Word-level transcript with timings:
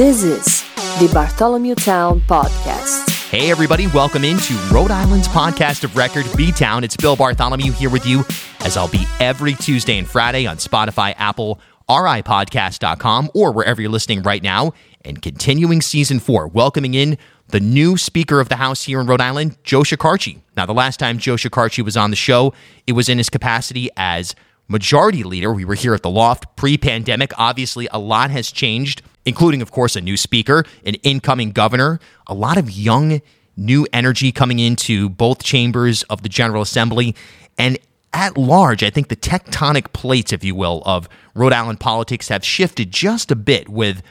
This 0.00 0.22
is 0.22 0.62
the 0.98 1.12
Bartholomew 1.12 1.74
Town 1.74 2.22
Podcast. 2.22 3.28
Hey, 3.28 3.50
everybody, 3.50 3.86
welcome 3.88 4.24
into 4.24 4.54
Rhode 4.72 4.90
Island's 4.90 5.28
podcast 5.28 5.84
of 5.84 5.94
record, 5.94 6.24
B 6.38 6.52
Town. 6.52 6.84
It's 6.84 6.96
Bill 6.96 7.16
Bartholomew 7.16 7.72
here 7.72 7.90
with 7.90 8.06
you, 8.06 8.24
as 8.60 8.78
I'll 8.78 8.88
be 8.88 9.06
every 9.20 9.52
Tuesday 9.52 9.98
and 9.98 10.08
Friday 10.08 10.46
on 10.46 10.56
Spotify, 10.56 11.12
Apple, 11.18 11.60
ripodcast.com, 11.86 13.30
or 13.34 13.52
wherever 13.52 13.82
you're 13.82 13.90
listening 13.90 14.22
right 14.22 14.42
now. 14.42 14.72
And 15.04 15.20
continuing 15.20 15.82
season 15.82 16.18
four, 16.18 16.48
welcoming 16.48 16.94
in 16.94 17.18
the 17.48 17.60
new 17.60 17.98
Speaker 17.98 18.40
of 18.40 18.48
the 18.48 18.56
House 18.56 18.84
here 18.84 19.02
in 19.02 19.06
Rhode 19.06 19.20
Island, 19.20 19.58
Joe 19.64 19.82
Shekarchi. 19.82 20.40
Now, 20.56 20.64
the 20.64 20.72
last 20.72 20.98
time 20.98 21.18
Joe 21.18 21.34
Shekarchi 21.34 21.84
was 21.84 21.98
on 21.98 22.08
the 22.08 22.16
show, 22.16 22.54
it 22.86 22.92
was 22.92 23.10
in 23.10 23.18
his 23.18 23.28
capacity 23.28 23.90
as 23.98 24.34
Majority 24.66 25.24
Leader. 25.24 25.52
We 25.52 25.66
were 25.66 25.74
here 25.74 25.92
at 25.92 26.02
the 26.02 26.08
Loft 26.08 26.56
pre 26.56 26.78
pandemic. 26.78 27.32
Obviously, 27.36 27.86
a 27.92 27.98
lot 27.98 28.30
has 28.30 28.50
changed 28.50 29.02
including, 29.24 29.62
of 29.62 29.70
course, 29.70 29.96
a 29.96 30.00
new 30.00 30.16
speaker, 30.16 30.64
an 30.84 30.94
incoming 30.96 31.50
governor, 31.52 32.00
a 32.26 32.34
lot 32.34 32.56
of 32.58 32.70
young, 32.70 33.20
new 33.56 33.86
energy 33.92 34.32
coming 34.32 34.58
into 34.58 35.08
both 35.08 35.42
chambers 35.42 36.02
of 36.04 36.22
the 36.22 36.28
General 36.28 36.62
Assembly. 36.62 37.14
And 37.58 37.78
at 38.12 38.36
large, 38.36 38.82
I 38.82 38.90
think 38.90 39.08
the 39.08 39.16
tectonic 39.16 39.92
plates, 39.92 40.32
if 40.32 40.42
you 40.42 40.54
will, 40.54 40.82
of 40.84 41.08
Rhode 41.34 41.52
Island 41.52 41.80
politics 41.80 42.28
have 42.28 42.44
shifted 42.44 42.90
just 42.90 43.30
a 43.30 43.36
bit 43.36 43.68
with 43.68 44.02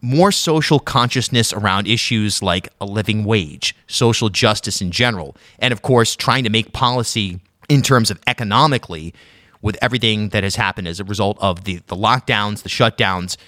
more 0.00 0.32
social 0.32 0.78
consciousness 0.78 1.52
around 1.52 1.86
issues 1.86 2.42
like 2.42 2.68
a 2.80 2.84
living 2.84 3.24
wage, 3.24 3.74
social 3.86 4.28
justice 4.28 4.82
in 4.82 4.90
general, 4.90 5.34
and 5.58 5.72
of 5.72 5.80
course, 5.80 6.14
trying 6.14 6.44
to 6.44 6.50
make 6.50 6.72
policy 6.72 7.40
in 7.70 7.80
terms 7.80 8.10
of 8.10 8.20
economically 8.26 9.14
with 9.62 9.78
everything 9.80 10.28
that 10.28 10.44
has 10.44 10.56
happened 10.56 10.86
as 10.86 11.00
a 11.00 11.04
result 11.04 11.38
of 11.40 11.64
the, 11.64 11.76
the 11.86 11.96
lockdowns, 11.96 12.62
the 12.62 12.68
shutdowns, 12.68 13.38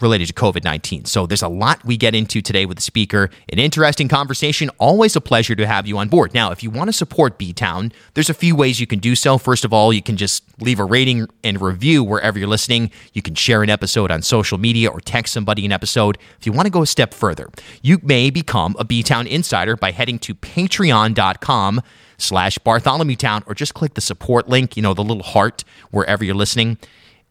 related 0.00 0.28
to 0.28 0.34
COVID 0.34 0.64
19. 0.64 1.04
So 1.04 1.26
there's 1.26 1.42
a 1.42 1.48
lot 1.48 1.84
we 1.84 1.96
get 1.96 2.14
into 2.14 2.40
today 2.40 2.66
with 2.66 2.76
the 2.76 2.82
speaker. 2.82 3.30
An 3.50 3.58
interesting 3.58 4.08
conversation. 4.08 4.70
Always 4.78 5.16
a 5.16 5.20
pleasure 5.20 5.54
to 5.54 5.66
have 5.66 5.86
you 5.86 5.98
on 5.98 6.08
board. 6.08 6.34
Now, 6.34 6.50
if 6.50 6.62
you 6.62 6.70
want 6.70 6.88
to 6.88 6.92
support 6.92 7.38
B 7.38 7.52
Town, 7.52 7.92
there's 8.14 8.30
a 8.30 8.34
few 8.34 8.54
ways 8.54 8.80
you 8.80 8.86
can 8.86 8.98
do 8.98 9.14
so. 9.14 9.38
First 9.38 9.64
of 9.64 9.72
all, 9.72 9.92
you 9.92 10.02
can 10.02 10.16
just 10.16 10.44
leave 10.60 10.80
a 10.80 10.84
rating 10.84 11.26
and 11.42 11.60
review 11.60 12.04
wherever 12.04 12.38
you're 12.38 12.48
listening. 12.48 12.90
You 13.12 13.22
can 13.22 13.34
share 13.34 13.62
an 13.62 13.70
episode 13.70 14.10
on 14.10 14.22
social 14.22 14.58
media 14.58 14.90
or 14.90 15.00
text 15.00 15.32
somebody 15.32 15.64
an 15.64 15.72
episode. 15.72 16.18
If 16.38 16.46
you 16.46 16.52
want 16.52 16.66
to 16.66 16.70
go 16.70 16.82
a 16.82 16.86
step 16.86 17.14
further, 17.14 17.48
you 17.82 17.98
may 18.02 18.30
become 18.30 18.76
a 18.78 18.84
B 18.84 19.02
Town 19.02 19.26
insider 19.26 19.76
by 19.76 19.92
heading 19.92 20.18
to 20.20 20.34
patreon.com 20.34 21.82
slash 22.18 22.58
Bartholomew 22.58 23.16
Town 23.16 23.42
or 23.46 23.54
just 23.54 23.74
click 23.74 23.94
the 23.94 24.00
support 24.00 24.48
link, 24.48 24.76
you 24.76 24.82
know, 24.82 24.94
the 24.94 25.04
little 25.04 25.22
heart 25.22 25.64
wherever 25.90 26.24
you're 26.24 26.34
listening. 26.34 26.78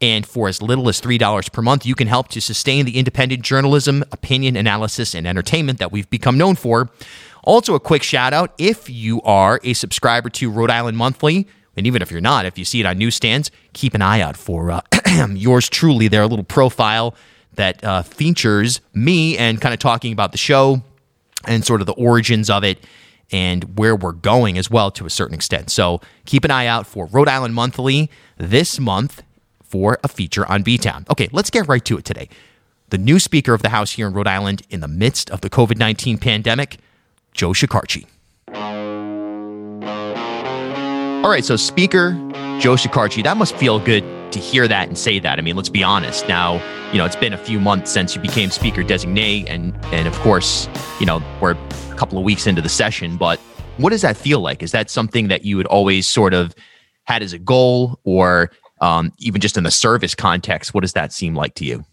And 0.02 0.26
for 0.26 0.48
as 0.48 0.62
little 0.62 0.90
as 0.90 1.02
$3 1.02 1.52
per 1.52 1.62
month, 1.62 1.86
you 1.86 1.96
can 1.96 2.08
help 2.08 2.28
to 2.30 2.42
sustain 2.42 2.86
the 2.86 2.98
independent 2.98 3.42
journalism, 3.42 4.04
opinion, 4.12 4.56
analysis, 4.56 5.16
and 5.16 5.26
entertainment 5.26 5.80
that 5.80 5.92
we've 5.92 6.10
become 6.10 6.38
known 6.38 6.56
for. 6.56 6.90
Also, 7.44 7.74
a 7.74 7.80
quick 7.80 8.04
shout 8.04 8.34
out 8.34 8.54
if 8.58 8.90
you 8.90 9.22
are 9.24 9.60
a 9.64 9.74
subscriber 9.74 10.30
to 10.30 10.52
Rhode 10.52 10.70
Island 10.70 10.98
Monthly, 10.98 11.48
and 11.76 11.88
even 11.88 12.02
if 12.02 12.12
you're 12.12 12.22
not, 12.22 12.46
if 12.46 12.58
you 12.58 12.66
see 12.66 12.80
it 12.80 12.86
on 12.86 12.98
newsstands, 12.98 13.52
keep 13.74 13.94
an 13.94 14.02
eye 14.02 14.22
out 14.22 14.36
for 14.36 14.72
uh, 14.72 14.82
yours 15.30 15.70
truly, 15.70 16.08
their 16.08 16.28
little 16.28 16.46
profile 16.46 17.16
that 17.54 17.84
uh, 17.84 18.02
features 18.04 18.82
me 18.94 19.38
and 19.38 19.62
kind 19.62 19.74
of 19.74 19.80
talking 19.80 20.14
about 20.14 20.32
the 20.32 20.38
show 20.38 20.82
and 21.46 21.66
sort 21.66 21.82
of 21.82 21.88
the 21.88 21.94
origins 21.94 22.50
of 22.50 22.64
it 22.64 22.84
and 23.32 23.78
where 23.78 23.96
we're 23.96 24.12
going 24.12 24.58
as 24.58 24.70
well 24.72 24.90
to 24.92 25.06
a 25.06 25.10
certain 25.10 25.34
extent. 25.34 25.70
So 25.70 26.02
keep 26.26 26.46
an 26.46 26.52
eye 26.52 26.68
out 26.68 26.88
for 26.88 27.08
Rhode 27.08 27.28
Island 27.28 27.56
Monthly 27.56 28.10
this 28.38 28.80
month 28.80 29.24
for 29.70 30.00
a 30.04 30.08
feature 30.08 30.46
on 30.46 30.64
B 30.64 30.78
Town. 30.78 31.06
Okay, 31.10 31.30
let's 31.32 31.50
get 31.50 31.68
right 31.68 31.84
to 31.86 31.98
it 31.98 32.06
today. 32.06 32.30
The 32.90 32.98
new 32.98 33.20
Speaker 33.20 33.54
of 33.54 33.62
the 33.62 33.70
House 33.70 33.92
here 33.92 34.08
in 34.08 34.14
Rhode 34.14 34.28
Island 34.28 34.62
in 34.70 34.80
the 34.80 34.88
midst 34.88 35.30
of 35.30 35.42
the 35.42 35.50
COVID 35.50 35.78
19 35.78 36.18
pandemic, 36.18 36.78
Joe 37.34 37.50
Shekarchi. 37.50 38.06
All 41.24 41.30
right, 41.30 41.44
so 41.44 41.56
Speaker 41.58 42.12
Joe 42.60 42.76
Shekarchi, 42.76 43.24
that 43.24 43.38
must 43.38 43.56
feel 43.56 43.80
good 43.80 44.04
to 44.32 44.40
hear 44.40 44.68
that 44.68 44.88
and 44.88 44.98
say 44.98 45.20
that. 45.20 45.38
I 45.38 45.42
mean, 45.42 45.56
let's 45.56 45.70
be 45.70 45.84
honest. 45.84 46.28
Now, 46.28 46.56
you 46.92 46.98
know, 46.98 47.06
it's 47.06 47.16
been 47.16 47.34
a 47.34 47.38
few 47.38 47.60
months 47.60 47.92
since 47.92 48.16
you 48.16 48.22
became 48.22 48.50
Speaker 48.50 48.82
designate, 48.82 49.48
and 49.48 49.76
and 49.94 50.08
of 50.08 50.18
course, 50.20 50.68
you 51.00 51.06
know, 51.06 51.22
we're 51.42 51.52
a 51.52 51.96
couple 51.96 52.18
of 52.18 52.24
weeks 52.24 52.48
into 52.48 52.62
the 52.62 52.70
session. 52.70 53.18
But 53.18 53.40
what 53.78 53.92
does 53.92 54.02
that 54.02 54.18
feel 54.18 54.40
like? 54.40 54.64
Is 54.64 54.72
that 54.72 54.90
something 54.90 55.28
that 55.28 55.46
you 55.46 55.58
had 55.58 55.68
always 55.68 56.08
sort 56.08 56.34
of 56.34 56.56
had 57.04 57.22
as 57.22 57.34
a 57.34 57.40
goal, 57.40 58.00
or 58.04 58.52
um, 58.82 59.12
even 59.20 59.42
just 59.42 59.58
in 59.58 59.64
the 59.64 59.72
service 59.72 60.16
context, 60.16 60.74
what 60.74 60.82
does 60.82 60.94
that 60.94 61.12
seem 61.14 61.36
like 61.36 61.56
to 61.56 61.66
you? 61.66 61.86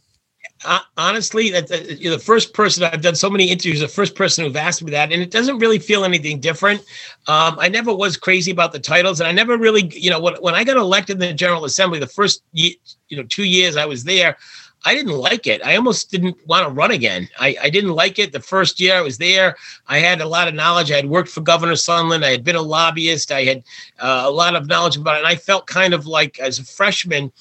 Honestly, 0.97 1.51
the 1.51 2.23
first 2.25 2.55
person 2.55 2.85
I've 2.85 3.03
done 3.03 3.15
so 3.15 3.29
many 3.29 3.51
interviews. 3.51 3.81
The 3.81 3.89
first 3.89 4.15
person 4.15 4.45
who've 4.45 4.57
asked 4.57 4.83
me 4.83 4.91
that, 4.93 5.13
and 5.13 5.21
it 5.21 5.31
doesn't 5.31 5.59
really 5.59 5.79
feel 5.79 6.05
anything 6.05 6.41
different. 6.41 6.81
Um, 7.27 7.59
I 7.59 7.69
never 7.69 7.95
was 7.95 8.17
crazy 8.17 8.51
about 8.51 8.73
the 8.73 8.79
titles, 8.79 9.21
and 9.21 9.29
I 9.29 9.33
never 9.33 9.59
really, 9.59 9.91
you 9.95 10.09
know, 10.09 10.21
when, 10.21 10.35
when 10.37 10.55
I 10.55 10.65
got 10.65 10.79
elected 10.79 11.15
in 11.15 11.21
the 11.21 11.35
General 11.35 11.67
Assembly, 11.67 11.99
the 11.99 12.07
first, 12.07 12.43
you 12.53 12.77
know, 13.11 13.25
two 13.25 13.45
years 13.45 13.77
I 13.77 13.85
was 13.85 14.05
there, 14.05 14.39
I 14.85 14.95
didn't 14.95 15.13
like 15.13 15.47
it. 15.47 15.65
I 15.65 15.77
almost 15.77 16.11
didn't 16.11 16.37
want 16.47 16.67
to 16.67 16.73
run 16.73 16.91
again. 16.91 17.29
I, 17.39 17.57
I 17.63 17.71
didn't 17.71 17.93
like 17.95 18.19
it 18.19 18.33
the 18.33 18.41
first 18.41 18.79
year 18.79 18.95
I 18.95 19.01
was 19.01 19.19
there. 19.19 19.57
I 19.87 19.99
had 19.99 20.21
a 20.21 20.29
lot 20.29 20.47
of 20.47 20.55
knowledge. 20.55 20.93
I 20.93 20.97
had 20.97 21.09
worked 21.09 21.31
for 21.31 21.41
Governor 21.41 21.73
Sundlun. 21.73 22.23
I 22.23 22.31
had 22.31 22.45
been 22.45 22.57
a 22.57 22.63
lobbyist. 22.63 23.33
I 23.33 23.45
had 23.45 23.63
uh, 23.99 24.25
a 24.27 24.31
lot 24.31 24.55
of 24.55 24.67
knowledge 24.67 24.97
about 24.97 25.17
it. 25.17 25.19
And 25.21 25.27
I 25.27 25.37
felt 25.37 25.67
kind 25.67 25.95
of 25.95 26.07
like, 26.07 26.39
as 26.39 26.59
a 26.59 26.65
freshman, 26.65 27.33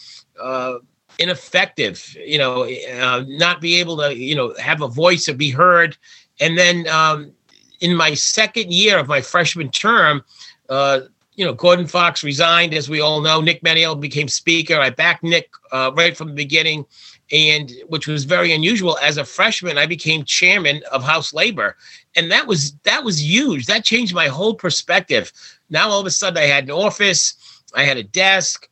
uh, 0.42 0.76
ineffective, 1.20 2.16
you 2.26 2.38
know, 2.38 2.64
uh, 2.64 3.24
not 3.28 3.62
be 3.62 3.80
able 3.80 3.98
to, 3.98 4.16
you 4.16 4.36
know, 4.36 4.54
have 4.60 4.82
a 4.82 4.88
voice 4.88 5.28
or 5.28 5.34
be 5.34 5.50
heard. 5.50 5.98
And 6.40 6.58
then 6.58 6.88
um, 6.88 7.34
in 7.82 7.96
my 7.96 8.14
second 8.14 8.72
year 8.72 8.98
of 8.98 9.08
my 9.08 9.22
freshman 9.22 9.70
term, 9.70 10.24
uh, 10.70 11.02
you 11.36 11.44
know, 11.44 11.54
Gordon 11.54 11.88
Fox 11.88 12.24
resigned, 12.24 12.74
as 12.74 12.90
we 12.90 13.02
all 13.02 13.20
know. 13.20 13.42
Nick 13.42 13.64
Mattiello 13.64 14.00
became 14.00 14.28
speaker. 14.28 14.80
I 14.80 14.92
backed 14.92 15.24
Nick 15.24 15.50
uh, 15.72 15.92
right 15.96 16.16
from 16.16 16.28
the 16.30 16.34
beginning 16.36 16.86
and 17.32 17.72
which 17.88 18.08
was 18.08 18.26
very 18.26 18.52
unusual 18.52 18.98
as 19.02 19.18
a 19.18 19.26
freshman 19.26 19.78
i 19.78 19.86
became 19.86 20.24
chairman 20.24 20.82
of 20.92 21.04
house 21.04 21.34
labor 21.34 21.76
and 22.16 22.32
that 22.32 22.48
was 22.48 22.74
that 22.84 23.04
was 23.04 23.24
huge. 23.24 23.66
That 23.66 23.84
changed 23.84 24.14
my 24.14 24.28
whole 24.28 24.54
perspective. 24.54 25.32
Now 25.70 25.90
all 25.90 26.00
of 26.00 26.06
a 26.06 26.12
sudden 26.12 26.38
i 26.38 26.46
had 26.46 26.66
an 26.66 26.72
office 26.72 27.36
i 27.76 27.84
had 27.84 27.98
a 27.98 28.04
desk 28.04 28.70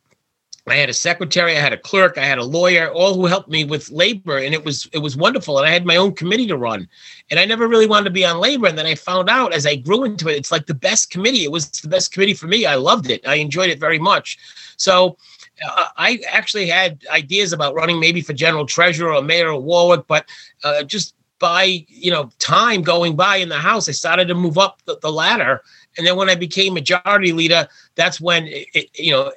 i 0.67 0.75
had 0.75 0.89
a 0.89 0.93
secretary 0.93 1.57
i 1.57 1.59
had 1.59 1.73
a 1.73 1.77
clerk 1.77 2.19
i 2.19 2.23
had 2.23 2.37
a 2.37 2.43
lawyer 2.43 2.91
all 2.91 3.15
who 3.15 3.25
helped 3.25 3.49
me 3.49 3.63
with 3.63 3.89
labor 3.89 4.37
and 4.37 4.53
it 4.53 4.63
was 4.63 4.87
it 4.93 4.99
was 4.99 5.17
wonderful 5.17 5.57
and 5.57 5.67
i 5.67 5.71
had 5.71 5.87
my 5.87 5.95
own 5.95 6.13
committee 6.13 6.45
to 6.45 6.57
run. 6.57 6.87
And 7.31 7.39
i 7.39 7.45
never 7.45 7.67
really 7.67 7.87
wanted 7.87 8.05
to 8.05 8.11
be 8.11 8.25
on 8.25 8.39
labor 8.39 8.67
and 8.67 8.77
then 8.77 8.85
i 8.85 8.93
found 8.93 9.29
out 9.29 9.53
as 9.53 9.65
i 9.65 9.75
grew 9.75 10.03
into 10.03 10.29
it 10.29 10.37
it's 10.37 10.51
like 10.51 10.67
the 10.67 10.75
best 10.75 11.09
committee. 11.09 11.43
It 11.43 11.51
was 11.51 11.69
the 11.71 11.87
best 11.87 12.11
committee 12.11 12.35
for 12.35 12.47
me. 12.47 12.65
I 12.65 12.75
loved 12.75 13.09
it. 13.09 13.27
I 13.27 13.35
enjoyed 13.35 13.71
it 13.71 13.79
very 13.79 13.99
much. 13.99 14.37
So 14.77 15.17
uh, 15.65 15.85
I 15.97 16.21
actually 16.29 16.67
had 16.67 17.05
ideas 17.09 17.53
about 17.53 17.75
running 17.75 17.99
maybe 17.99 18.21
for 18.21 18.33
general 18.33 18.65
treasurer 18.65 19.13
or 19.13 19.21
mayor 19.21 19.51
of 19.51 19.63
Warwick, 19.63 20.05
but 20.07 20.25
uh, 20.63 20.83
just 20.83 21.15
by 21.39 21.85
you 21.87 22.11
know 22.11 22.29
time 22.39 22.81
going 22.81 23.15
by 23.15 23.37
in 23.37 23.49
the 23.49 23.57
House, 23.57 23.89
I 23.89 23.93
started 23.93 24.27
to 24.27 24.35
move 24.35 24.57
up 24.57 24.81
the, 24.85 24.97
the 24.99 25.11
ladder. 25.11 25.61
And 25.97 26.07
then 26.07 26.15
when 26.15 26.29
I 26.29 26.35
became 26.35 26.73
majority 26.73 27.33
leader, 27.33 27.67
that's 27.95 28.21
when 28.21 28.47
it, 28.47 28.89
you 28.93 29.11
know 29.11 29.31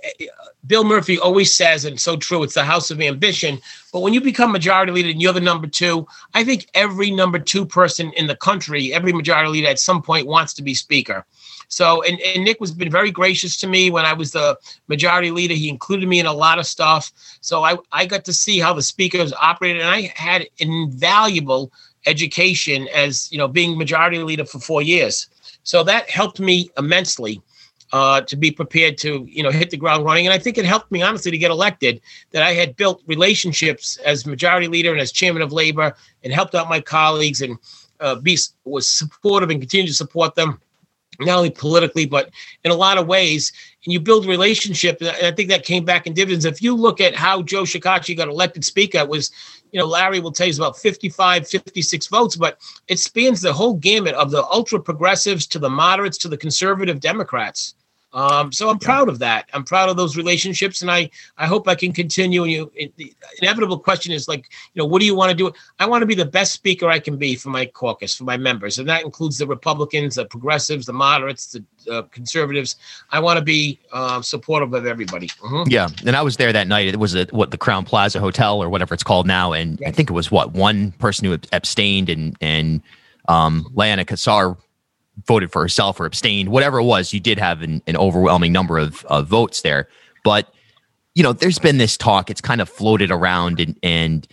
Bill 0.67 0.85
Murphy 0.85 1.19
always 1.19 1.55
says, 1.55 1.85
and 1.85 2.01
so 2.01 2.17
true, 2.17 2.43
it's 2.43 2.55
the 2.55 2.65
house 2.65 2.91
of 2.91 3.01
ambition. 3.01 3.59
But 3.93 4.01
when 4.01 4.15
you 4.15 4.21
become 4.21 4.53
majority 4.53 4.93
leader 4.93 5.11
and 5.11 5.21
you're 5.21 5.33
the 5.33 5.41
number 5.41 5.67
two, 5.67 6.07
I 6.33 6.45
think 6.45 6.69
every 6.75 7.11
number 7.11 7.39
two 7.39 7.67
person 7.67 8.13
in 8.13 8.27
the 8.27 8.37
country, 8.37 8.93
every 8.93 9.13
majority 9.13 9.51
leader 9.51 9.69
at 9.69 9.79
some 9.79 10.01
point 10.01 10.27
wants 10.27 10.55
to 10.55 10.63
be 10.63 10.75
speaker. 10.75 11.27
So, 11.75 12.03
and, 12.05 12.21
and 12.21 12.45
Nick 12.45 12.61
was 12.61 12.71
been 12.71 12.91
very 12.91 13.11
gracious 13.11 13.57
to 13.57 13.67
me 13.67 13.91
when 13.91 14.05
I 14.05 14.13
was 14.13 14.31
the 14.31 14.57
majority 14.87 15.33
leader. 15.33 15.55
He 15.55 15.69
included 15.69 16.09
me 16.09 16.21
in 16.21 16.27
a 16.27 16.33
lot 16.33 16.61
of 16.61 16.67
stuff. 16.67 17.11
So 17.41 17.65
I, 17.65 17.77
I 17.91 18.07
got 18.07 18.25
to 18.27 18.33
see 18.33 18.61
how 18.61 18.75
the 18.75 18.83
speakers 18.83 19.33
operated, 19.33 19.83
and 19.83 19.91
I 19.91 20.13
had 20.15 20.47
invaluable 20.59 21.73
education 22.07 22.87
as 22.95 23.33
you 23.33 23.39
know 23.39 23.49
being 23.49 23.77
majority 23.77 24.19
leader 24.19 24.45
for 24.45 24.61
four 24.61 24.83
years. 24.83 25.27
So 25.65 25.83
that 25.83 26.09
helped 26.09 26.39
me 26.39 26.71
immensely 26.79 27.43
uh, 27.93 28.21
to 28.21 28.37
be 28.37 28.53
prepared 28.53 28.97
to 28.99 29.27
you 29.29 29.43
know 29.43 29.51
hit 29.51 29.71
the 29.71 29.77
ground 29.77 30.05
running. 30.05 30.27
And 30.29 30.33
I 30.33 30.39
think 30.39 30.59
it 30.59 30.65
helped 30.65 30.93
me 30.93 31.03
honestly 31.03 31.33
to 31.33 31.39
get 31.39 31.51
elected. 31.51 32.01
That 32.31 32.45
I 32.45 32.53
had 32.53 32.77
built 32.77 33.03
relationships 33.07 33.97
as 34.05 34.27
majority 34.27 34.69
leader 34.69 34.93
and 34.93 35.01
as 35.01 35.11
chairman 35.11 35.43
of 35.43 35.53
labor, 35.53 35.97
and 36.23 36.33
helped 36.33 36.55
out 36.55 36.69
my 36.69 36.81
colleagues 36.81 37.43
and 37.43 37.59
uh, 37.99 38.15
be 38.15 38.39
was 38.65 38.89
supportive 38.89 39.51
and 39.51 39.61
continue 39.61 39.89
to 39.89 39.93
support 39.93 40.37
them 40.37 40.61
not 41.21 41.39
only 41.39 41.51
politically 41.51 42.07
but 42.07 42.31
in 42.65 42.71
a 42.71 42.75
lot 42.75 42.99
of 42.99 43.07
ways 43.07 43.53
and 43.85 43.93
you 43.93 44.01
build 44.01 44.27
relationship 44.27 44.99
i 45.03 45.31
think 45.31 45.49
that 45.49 45.65
came 45.65 45.85
back 45.85 46.07
in 46.07 46.15
dividends. 46.15 46.45
If 46.45 46.63
you 46.63 46.75
look 46.75 47.01
at 47.01 47.15
how 47.15 47.43
joe 47.43 47.63
shekarchi 47.63 48.17
got 48.17 48.29
elected 48.29 48.65
speaker 48.65 48.99
it 48.99 49.09
was 49.09 49.31
you 49.73 49.81
know 49.81 49.87
larry 49.87 50.21
will 50.21 50.33
tell 50.33 50.47
you 50.47 50.51
it's 50.51 50.59
about 50.59 50.79
55 50.79 51.49
56 51.49 52.07
votes 52.09 52.37
but 52.37 52.59
it 52.89 52.99
spans 52.99 53.41
the 53.41 53.53
whole 53.53 53.75
gamut 53.75 54.15
of 54.15 54.31
the 54.31 54.45
ultra 54.45 54.81
progressives 54.81 55.47
to 55.49 55.59
the 55.59 55.71
moderates 55.71 56.19
to 56.19 56.29
the 56.29 56.37
conservative 56.37 57.01
democrats 57.01 57.75
Um, 58.15 58.53
so 58.53 58.71
I'm 58.71 58.79
proud 58.79 59.09
of 59.09 59.19
that. 59.19 59.49
I'm 59.53 59.65
proud 59.65 59.89
of 59.89 59.97
those 59.97 60.17
relationships, 60.17 60.83
and 60.83 60.91
I 60.91 61.11
I 61.37 61.47
hope 61.47 61.67
I 61.69 61.75
can 61.75 61.93
continue. 61.93 62.45
And 62.45 62.53
you, 62.53 62.73
it, 62.75 62.97
the 62.97 63.13
inevitable 63.43 63.79
question 63.79 64.13
is 64.13 64.29
like, 64.29 64.49
you 64.73 64.81
know, 64.81 64.87
what 64.87 65.01
do 65.01 65.07
you 65.07 65.17
want 65.17 65.31
to 65.31 65.37
do? 65.37 65.53
I 65.81 65.87
want 65.87 66.03
to 66.03 66.07
be 66.07 66.15
the 66.15 66.25
best 66.25 66.53
speaker 66.53 66.89
I 66.89 67.01
can 67.01 67.17
be 67.17 67.35
for 67.35 67.51
my 67.51 67.67
caucus, 67.67 68.15
for 68.15 68.25
my 68.25 68.37
members, 68.37 68.79
and 68.79 68.89
that 68.89 69.05
includes 69.05 69.39
the 69.39 69.47
Republicans, 69.47 70.15
the 70.15 70.27
progressives, 70.27 70.87
the 70.87 70.93
moderates, 70.93 71.53
the 71.53 71.65
uh, 71.93 72.03
conservatives. 72.03 72.77
I 73.11 73.19
want 73.19 73.39
to 73.39 73.45
be 73.45 73.81
uh, 73.93 74.23
supportive 74.23 74.73
of 74.73 74.87
everybody. 74.87 75.27
Mm-hmm. 75.27 75.71
Yeah, 75.71 75.89
and 76.07 76.15
I 76.15 76.23
was 76.23 76.37
there 76.37 76.53
that 76.53 76.69
night. 76.69 76.87
It 76.87 77.01
was 77.01 77.17
at 77.17 77.33
what 77.33 77.51
the 77.51 77.59
Crowne 77.59 77.85
Plaza 77.85 78.21
Hotel 78.21 78.63
or 78.63 78.69
whatever 78.69 78.95
it's 78.95 79.03
called 79.03 79.27
now, 79.27 79.53
and 79.53 79.83
I 79.85 79.91
think 79.91 80.09
it 80.09 80.15
was 80.15 80.31
what 80.31 80.53
one 80.53 80.93
person 80.93 81.27
who 81.27 81.37
abstained 81.53 82.09
and 82.09 82.37
and 82.41 82.81
um, 83.27 83.71
Liana 83.75 84.05
Cassar 84.05 84.57
voted 85.27 85.53
for 85.53 85.63
herself 85.63 86.01
or 86.01 86.07
abstained, 86.07 86.49
whatever 86.49 86.79
it 86.79 86.85
was. 86.85 87.13
You 87.13 87.21
did 87.21 87.39
have 87.39 87.63
an, 87.63 87.83
an 87.87 87.97
overwhelming 87.97 88.53
number 88.53 88.79
of, 88.79 89.05
votes 89.27 89.63
there, 89.63 89.89
but 90.25 90.53
you 91.15 91.23
know, 91.23 91.33
there's 91.33 91.61
been 91.61 91.79
this 91.79 91.97
talk. 91.97 92.29
It's 92.29 92.41
kind 92.41 92.61
of 92.61 92.69
floated 92.69 93.11
around 93.11 93.61
and 93.61 93.79
and 93.83 94.27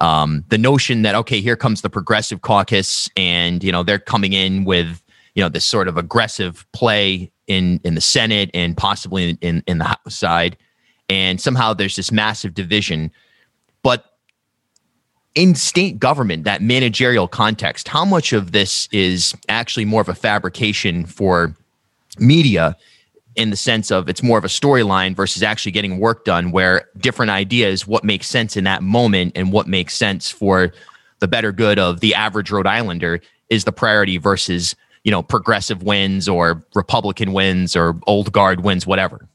um, 0.00 0.44
the 0.48 0.58
notion 0.58 1.02
that 1.02 1.14
okay, 1.14 1.40
here 1.40 1.56
comes 1.56 1.80
the 1.80 1.90
progressive 1.90 2.42
caucus, 2.42 3.08
and 3.16 3.62
you 3.64 3.72
know 3.72 3.82
they're 3.82 3.98
coming 3.98 4.32
in 4.32 4.64
with 4.64 5.02
you 5.34 5.42
know 5.42 5.48
this 5.48 5.64
sort 5.64 5.88
of 5.88 5.96
aggressive 5.96 6.66
play 6.72 7.30
in 7.46 7.80
in 7.84 7.94
the 7.94 8.00
Senate 8.00 8.50
and 8.52 8.76
possibly 8.76 9.30
in 9.30 9.38
in, 9.40 9.62
in 9.66 9.78
the 9.78 9.84
House 9.84 10.16
side, 10.16 10.56
and 11.08 11.40
somehow 11.40 11.72
there's 11.72 11.96
this 11.96 12.12
massive 12.12 12.54
division. 12.54 13.10
But 13.82 14.04
in 15.36 15.54
state 15.54 16.00
government, 16.00 16.44
that 16.44 16.62
managerial 16.62 17.28
context, 17.28 17.86
how 17.86 18.04
much 18.04 18.32
of 18.32 18.52
this 18.52 18.88
is 18.90 19.34
actually 19.48 19.84
more 19.84 20.00
of 20.00 20.08
a 20.08 20.14
fabrication 20.14 21.04
for 21.04 21.54
media 22.18 22.74
in 23.36 23.50
the 23.50 23.56
sense 23.56 23.90
of 23.90 24.08
it's 24.08 24.22
more 24.22 24.38
of 24.38 24.44
a 24.44 24.48
storyline 24.48 25.14
versus 25.14 25.42
actually 25.42 25.72
getting 25.72 25.98
work 25.98 26.24
done 26.24 26.52
where 26.52 26.88
different 26.96 27.30
ideas, 27.30 27.86
what 27.86 28.02
makes 28.02 28.26
sense 28.26 28.56
in 28.56 28.64
that 28.64 28.82
moment 28.82 29.32
and 29.36 29.52
what 29.52 29.68
makes 29.68 29.94
sense 29.94 30.30
for 30.30 30.72
the 31.20 31.28
better 31.28 31.52
good 31.52 31.78
of 31.78 32.00
the 32.00 32.14
average 32.14 32.50
Rhode 32.50 32.66
Islander 32.66 33.20
is 33.50 33.64
the 33.64 33.72
priority 33.72 34.16
versus, 34.16 34.74
you 35.04 35.10
know, 35.10 35.22
progressive 35.22 35.82
wins 35.82 36.30
or 36.30 36.64
Republican 36.74 37.34
wins 37.34 37.76
or 37.76 38.00
old 38.06 38.32
guard 38.32 38.64
wins, 38.64 38.86
whatever. 38.86 39.28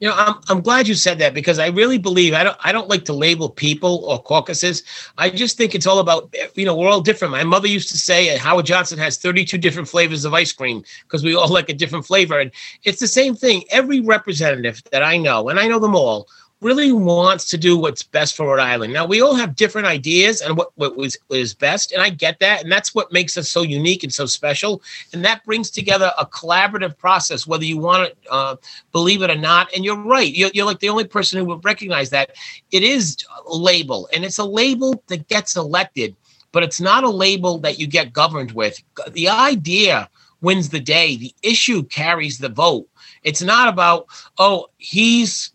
You 0.00 0.08
know, 0.08 0.14
I'm 0.16 0.34
I'm 0.48 0.60
glad 0.60 0.86
you 0.86 0.94
said 0.94 1.18
that 1.18 1.34
because 1.34 1.58
I 1.58 1.68
really 1.68 1.98
believe 1.98 2.32
I 2.32 2.44
don't 2.44 2.56
I 2.62 2.70
don't 2.70 2.88
like 2.88 3.04
to 3.06 3.12
label 3.12 3.48
people 3.48 4.04
or 4.04 4.22
caucuses. 4.22 4.84
I 5.18 5.28
just 5.28 5.56
think 5.56 5.74
it's 5.74 5.86
all 5.86 5.98
about 5.98 6.32
you 6.54 6.64
know 6.64 6.76
we're 6.76 6.88
all 6.88 7.00
different. 7.00 7.32
My 7.32 7.44
mother 7.44 7.66
used 7.66 7.88
to 7.90 7.98
say 7.98 8.34
uh, 8.34 8.38
Howard 8.38 8.66
Johnson 8.66 8.98
has 8.98 9.18
32 9.18 9.58
different 9.58 9.88
flavors 9.88 10.24
of 10.24 10.34
ice 10.34 10.52
cream 10.52 10.84
because 11.02 11.24
we 11.24 11.34
all 11.34 11.48
like 11.58 11.68
a 11.68 11.74
different 11.74 12.06
flavor, 12.06 12.38
and 12.38 12.52
it's 12.84 13.00
the 13.00 13.08
same 13.08 13.34
thing. 13.34 13.64
Every 13.70 14.00
representative 14.00 14.82
that 14.92 15.02
I 15.02 15.16
know, 15.16 15.48
and 15.48 15.58
I 15.58 15.66
know 15.66 15.80
them 15.80 15.96
all, 15.96 16.28
really 16.60 16.90
wants 16.90 17.48
to 17.50 17.56
do 17.56 17.78
what's 17.78 18.02
best 18.02 18.36
for 18.36 18.48
Rhode 18.48 18.60
Island. 18.60 18.92
Now 18.92 19.06
we 19.06 19.20
all 19.20 19.34
have 19.34 19.54
different 19.54 19.86
ideas 19.86 20.40
and 20.40 20.56
what, 20.56 20.70
what 20.74 20.96
was 20.96 21.16
is 21.30 21.54
best, 21.54 21.92
and 21.92 22.02
I 22.02 22.10
get 22.10 22.40
that, 22.40 22.62
and 22.62 22.72
that's 22.72 22.94
what 22.94 23.12
makes 23.12 23.36
us 23.36 23.50
so 23.50 23.62
unique 23.62 24.02
and 24.02 24.12
so 24.12 24.26
special. 24.26 24.82
And 25.12 25.24
that 25.24 25.44
brings 25.44 25.70
together 25.70 26.12
a 26.18 26.26
collaborative 26.26 26.98
process, 26.98 27.46
whether 27.46 27.64
you 27.64 27.78
want 27.78 28.12
to 28.24 28.32
uh, 28.32 28.56
believe 28.92 29.22
it 29.22 29.30
or 29.30 29.36
not. 29.36 29.72
And 29.74 29.84
you're 29.84 30.02
right; 30.02 30.32
you're, 30.34 30.50
you're 30.52 30.66
like 30.66 30.80
the 30.80 30.88
only 30.88 31.04
person 31.04 31.38
who 31.38 31.44
would 31.46 31.64
recognize 31.64 32.10
that 32.10 32.32
it 32.72 32.82
is 32.82 33.16
a 33.46 33.56
label, 33.56 34.08
and 34.12 34.24
it's 34.24 34.38
a 34.38 34.44
label 34.44 35.02
that 35.06 35.28
gets 35.28 35.56
elected, 35.56 36.16
but 36.50 36.62
it's 36.64 36.80
not 36.80 37.04
a 37.04 37.10
label 37.10 37.58
that 37.58 37.78
you 37.78 37.86
get 37.86 38.12
governed 38.12 38.52
with. 38.52 38.82
The 39.12 39.28
idea 39.28 40.08
wins 40.40 40.68
the 40.68 40.80
day. 40.80 41.16
The 41.16 41.34
issue 41.42 41.82
carries 41.84 42.38
the 42.38 42.48
vote. 42.48 42.88
It's 43.22 43.42
not 43.42 43.68
about 43.68 44.06
oh 44.38 44.66
he's 44.78 45.52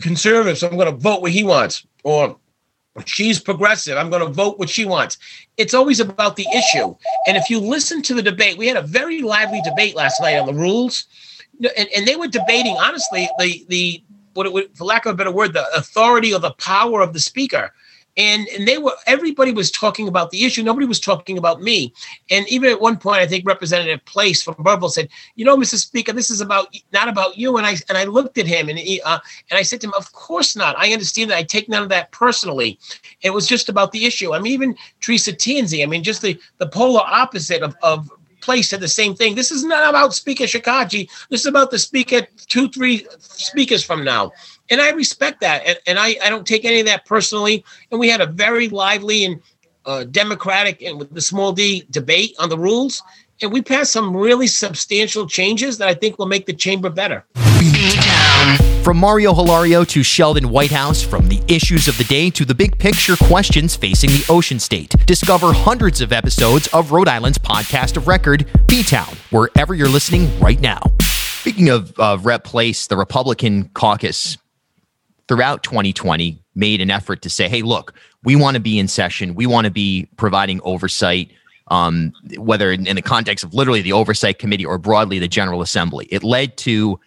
conservative, 0.00 0.58
so 0.58 0.68
I'm 0.68 0.76
going 0.76 0.90
to 0.90 0.98
vote 0.98 1.22
what 1.22 1.30
he 1.30 1.44
wants, 1.44 1.86
or 2.02 2.36
she's 3.06 3.40
progressive, 3.40 3.96
I'm 3.96 4.10
going 4.10 4.26
to 4.26 4.32
vote 4.32 4.58
what 4.58 4.68
she 4.68 4.84
wants. 4.84 5.18
It's 5.56 5.74
always 5.74 6.00
about 6.00 6.36
the 6.36 6.46
issue. 6.54 6.94
And 7.26 7.36
if 7.36 7.50
you 7.50 7.60
listen 7.60 8.02
to 8.02 8.14
the 8.14 8.22
debate, 8.22 8.58
we 8.58 8.68
had 8.68 8.76
a 8.76 8.82
very 8.82 9.20
lively 9.22 9.60
debate 9.64 9.94
last 9.94 10.20
night 10.20 10.36
on 10.36 10.46
the 10.46 10.54
rules, 10.54 11.06
and, 11.76 11.88
and 11.96 12.06
they 12.06 12.16
were 12.16 12.28
debating 12.28 12.76
honestly 12.76 13.28
the 13.38 13.64
the 13.68 14.02
what 14.34 14.46
it 14.46 14.52
would, 14.52 14.76
for 14.76 14.84
lack 14.84 15.06
of 15.06 15.14
a 15.14 15.16
better 15.16 15.30
word, 15.30 15.52
the 15.52 15.64
authority 15.76 16.34
or 16.34 16.40
the 16.40 16.54
power 16.54 17.00
of 17.00 17.12
the 17.12 17.20
speaker 17.20 17.72
and 18.16 18.46
and 18.48 18.66
they 18.66 18.78
were 18.78 18.94
everybody 19.06 19.52
was 19.52 19.70
talking 19.70 20.08
about 20.08 20.30
the 20.30 20.44
issue. 20.44 20.62
Nobody 20.62 20.86
was 20.86 21.00
talking 21.00 21.38
about 21.38 21.60
me. 21.60 21.92
And 22.30 22.48
even 22.48 22.70
at 22.70 22.80
one 22.80 22.96
point 22.96 23.18
i 23.18 23.26
think 23.26 23.46
representative 23.46 24.04
place 24.04 24.42
from 24.42 24.54
Burrillville 24.54 24.90
said 24.90 25.08
you 25.34 25.44
know 25.44 25.56
mr 25.56 25.76
speaker 25.76 26.12
this 26.12 26.30
is 26.30 26.40
about 26.40 26.74
not 26.92 27.08
about 27.08 27.36
you. 27.36 27.56
And 27.56 27.66
i 27.66 27.76
and 27.88 27.98
i 27.98 28.04
looked 28.04 28.38
at 28.38 28.46
him 28.46 28.68
and 28.68 28.78
he, 28.78 29.00
uh, 29.02 29.18
and 29.50 29.58
i 29.58 29.62
said 29.62 29.80
to 29.80 29.88
him 29.88 29.94
of 29.96 30.12
course 30.12 30.56
not. 30.56 30.76
I 30.78 30.92
understand 30.92 31.30
that. 31.30 31.38
I 31.38 31.42
take 31.42 31.68
none 31.68 31.82
of 31.82 31.88
that 31.88 32.12
personally. 32.12 32.78
It 33.22 33.30
was 33.30 33.46
just 33.46 33.68
about 33.68 33.92
the 33.92 34.04
issue. 34.04 34.34
I 34.34 34.38
mean 34.38 34.52
even 34.52 34.76
teresa 35.00 35.32
Tanzi, 35.32 35.82
i 35.82 35.86
mean 35.86 36.02
just 36.02 36.22
the 36.22 36.38
the 36.58 36.68
polar 36.68 37.02
opposite 37.04 37.62
of, 37.62 37.76
of 37.82 38.10
place 38.40 38.68
said 38.68 38.80
the 38.80 38.88
same 38.88 39.14
thing. 39.14 39.34
This 39.34 39.50
is 39.50 39.64
not 39.64 39.88
about 39.88 40.12
Speaker 40.12 40.44
Shekarchi. 40.44 41.08
This 41.30 41.40
is 41.40 41.46
about 41.46 41.70
the 41.70 41.78
speaker 41.78 42.26
two, 42.46 42.68
three 42.68 43.06
speakers 43.18 43.82
from 43.82 44.04
now 44.04 44.32
and 44.70 44.80
I 44.80 44.90
respect 44.90 45.40
that, 45.40 45.66
and, 45.66 45.78
and 45.86 45.98
I, 45.98 46.16
I 46.22 46.30
don't 46.30 46.46
take 46.46 46.64
any 46.64 46.80
of 46.80 46.86
that 46.86 47.04
personally. 47.04 47.64
And 47.90 48.00
we 48.00 48.08
had 48.08 48.20
a 48.20 48.26
very 48.26 48.68
lively 48.68 49.24
and 49.24 49.40
uh, 49.86 50.04
democratic 50.04 50.82
and 50.82 50.98
with 50.98 51.12
the 51.12 51.20
small 51.20 51.52
d 51.52 51.84
debate 51.90 52.34
on 52.38 52.48
the 52.48 52.58
rules, 52.58 53.02
and 53.42 53.52
we 53.52 53.62
passed 53.62 53.92
some 53.92 54.16
really 54.16 54.46
substantial 54.46 55.26
changes 55.26 55.78
that 55.78 55.88
I 55.88 55.94
think 55.94 56.18
will 56.18 56.26
make 56.26 56.46
the 56.46 56.54
chamber 56.54 56.88
better. 56.88 57.24
From 58.82 58.98
Mario 58.98 59.34
Hilario 59.34 59.82
to 59.84 60.02
Sheldon 60.02 60.50
Whitehouse, 60.50 61.02
from 61.02 61.28
the 61.28 61.42
issues 61.48 61.88
of 61.88 61.96
the 61.96 62.04
day 62.04 62.28
to 62.30 62.44
the 62.44 62.54
big 62.54 62.78
picture 62.78 63.16
questions 63.16 63.74
facing 63.74 64.10
the 64.10 64.24
ocean 64.28 64.60
state. 64.60 64.94
Discover 65.06 65.54
hundreds 65.54 66.02
of 66.02 66.12
episodes 66.12 66.66
of 66.68 66.92
Rhode 66.92 67.08
Island's 67.08 67.38
podcast 67.38 67.96
of 67.96 68.08
record, 68.08 68.46
B 68.66 68.82
Town, 68.82 69.16
wherever 69.30 69.74
you're 69.74 69.88
listening 69.88 70.38
right 70.38 70.60
now. 70.60 70.80
Speaking 71.00 71.70
of 71.70 71.98
uh, 71.98 72.18
Rep 72.20 72.44
Place, 72.44 72.86
the 72.86 72.96
Republican 72.96 73.70
caucus 73.70 74.36
throughout 75.28 75.62
2020 75.62 76.38
made 76.54 76.80
an 76.80 76.90
effort 76.90 77.22
to 77.22 77.30
say, 77.30 77.48
hey, 77.48 77.62
look, 77.62 77.94
we 78.22 78.36
want 78.36 78.54
to 78.54 78.60
be 78.60 78.78
in 78.78 78.88
session. 78.88 79.34
We 79.34 79.46
want 79.46 79.66
to 79.66 79.70
be 79.70 80.08
providing 80.16 80.60
oversight, 80.64 81.30
um, 81.68 82.12
whether 82.36 82.72
in, 82.72 82.86
in 82.86 82.96
the 82.96 83.02
context 83.02 83.44
of 83.44 83.54
literally 83.54 83.82
the 83.82 83.92
oversight 83.92 84.38
committee 84.38 84.64
or 84.64 84.78
broadly 84.78 85.18
the 85.18 85.28
General 85.28 85.62
Assembly. 85.62 86.06
It 86.10 86.22
led 86.22 86.56
to 86.58 86.98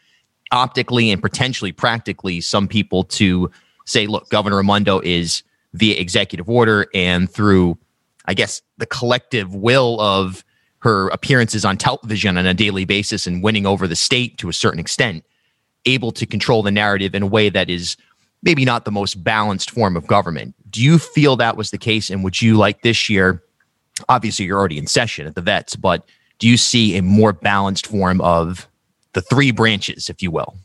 optically 0.51 1.11
and 1.11 1.21
potentially 1.21 1.71
practically 1.71 2.41
some 2.41 2.67
people 2.67 3.03
to 3.03 3.51
say, 3.85 4.07
look, 4.07 4.29
Governor 4.29 4.57
Raimondo 4.57 4.99
is 5.01 5.43
via 5.73 5.95
executive 5.99 6.49
order 6.49 6.87
and 6.93 7.29
through, 7.29 7.77
I 8.25 8.33
guess, 8.33 8.61
the 8.77 8.85
collective 8.85 9.53
will 9.53 9.99
of 10.01 10.43
her 10.79 11.09
appearances 11.09 11.65
on 11.65 11.77
television 11.77 12.37
on 12.37 12.45
a 12.45 12.53
daily 12.53 12.85
basis 12.85 13.27
and 13.27 13.43
winning 13.43 13.65
over 13.65 13.87
the 13.87 13.95
state 13.95 14.37
to 14.37 14.49
a 14.49 14.53
certain 14.53 14.79
extent, 14.79 15.25
able 15.85 16.11
to 16.11 16.25
control 16.25 16.63
the 16.63 16.71
narrative 16.71 17.15
in 17.15 17.23
a 17.23 17.27
way 17.27 17.49
that 17.49 17.69
is 17.69 17.97
maybe 18.43 18.65
not 18.65 18.85
the 18.85 18.91
most 18.91 19.23
balanced 19.23 19.71
form 19.71 19.95
of 19.95 20.07
government. 20.07 20.55
Do 20.69 20.81
you 20.81 20.99
feel 20.99 21.35
that 21.37 21.57
was 21.57 21.71
the 21.71 21.77
case? 21.77 22.09
And 22.09 22.23
would 22.23 22.41
you 22.41 22.55
like 22.55 22.81
this 22.81 23.09
year? 23.09 23.43
Obviously, 24.09 24.45
you're 24.45 24.59
already 24.59 24.77
in 24.77 24.87
session 24.87 25.25
at 25.25 25.35
the 25.35 25.41
vets, 25.41 25.75
but 25.75 26.05
do 26.39 26.47
you 26.47 26.57
see 26.57 26.97
a 26.97 27.01
more 27.01 27.33
balanced 27.33 27.87
form 27.87 28.21
of 28.21 28.67
the 29.13 29.21
three 29.21 29.51
branches, 29.51 30.09
if 30.09 30.21
you 30.21 30.29
will? 30.29 30.55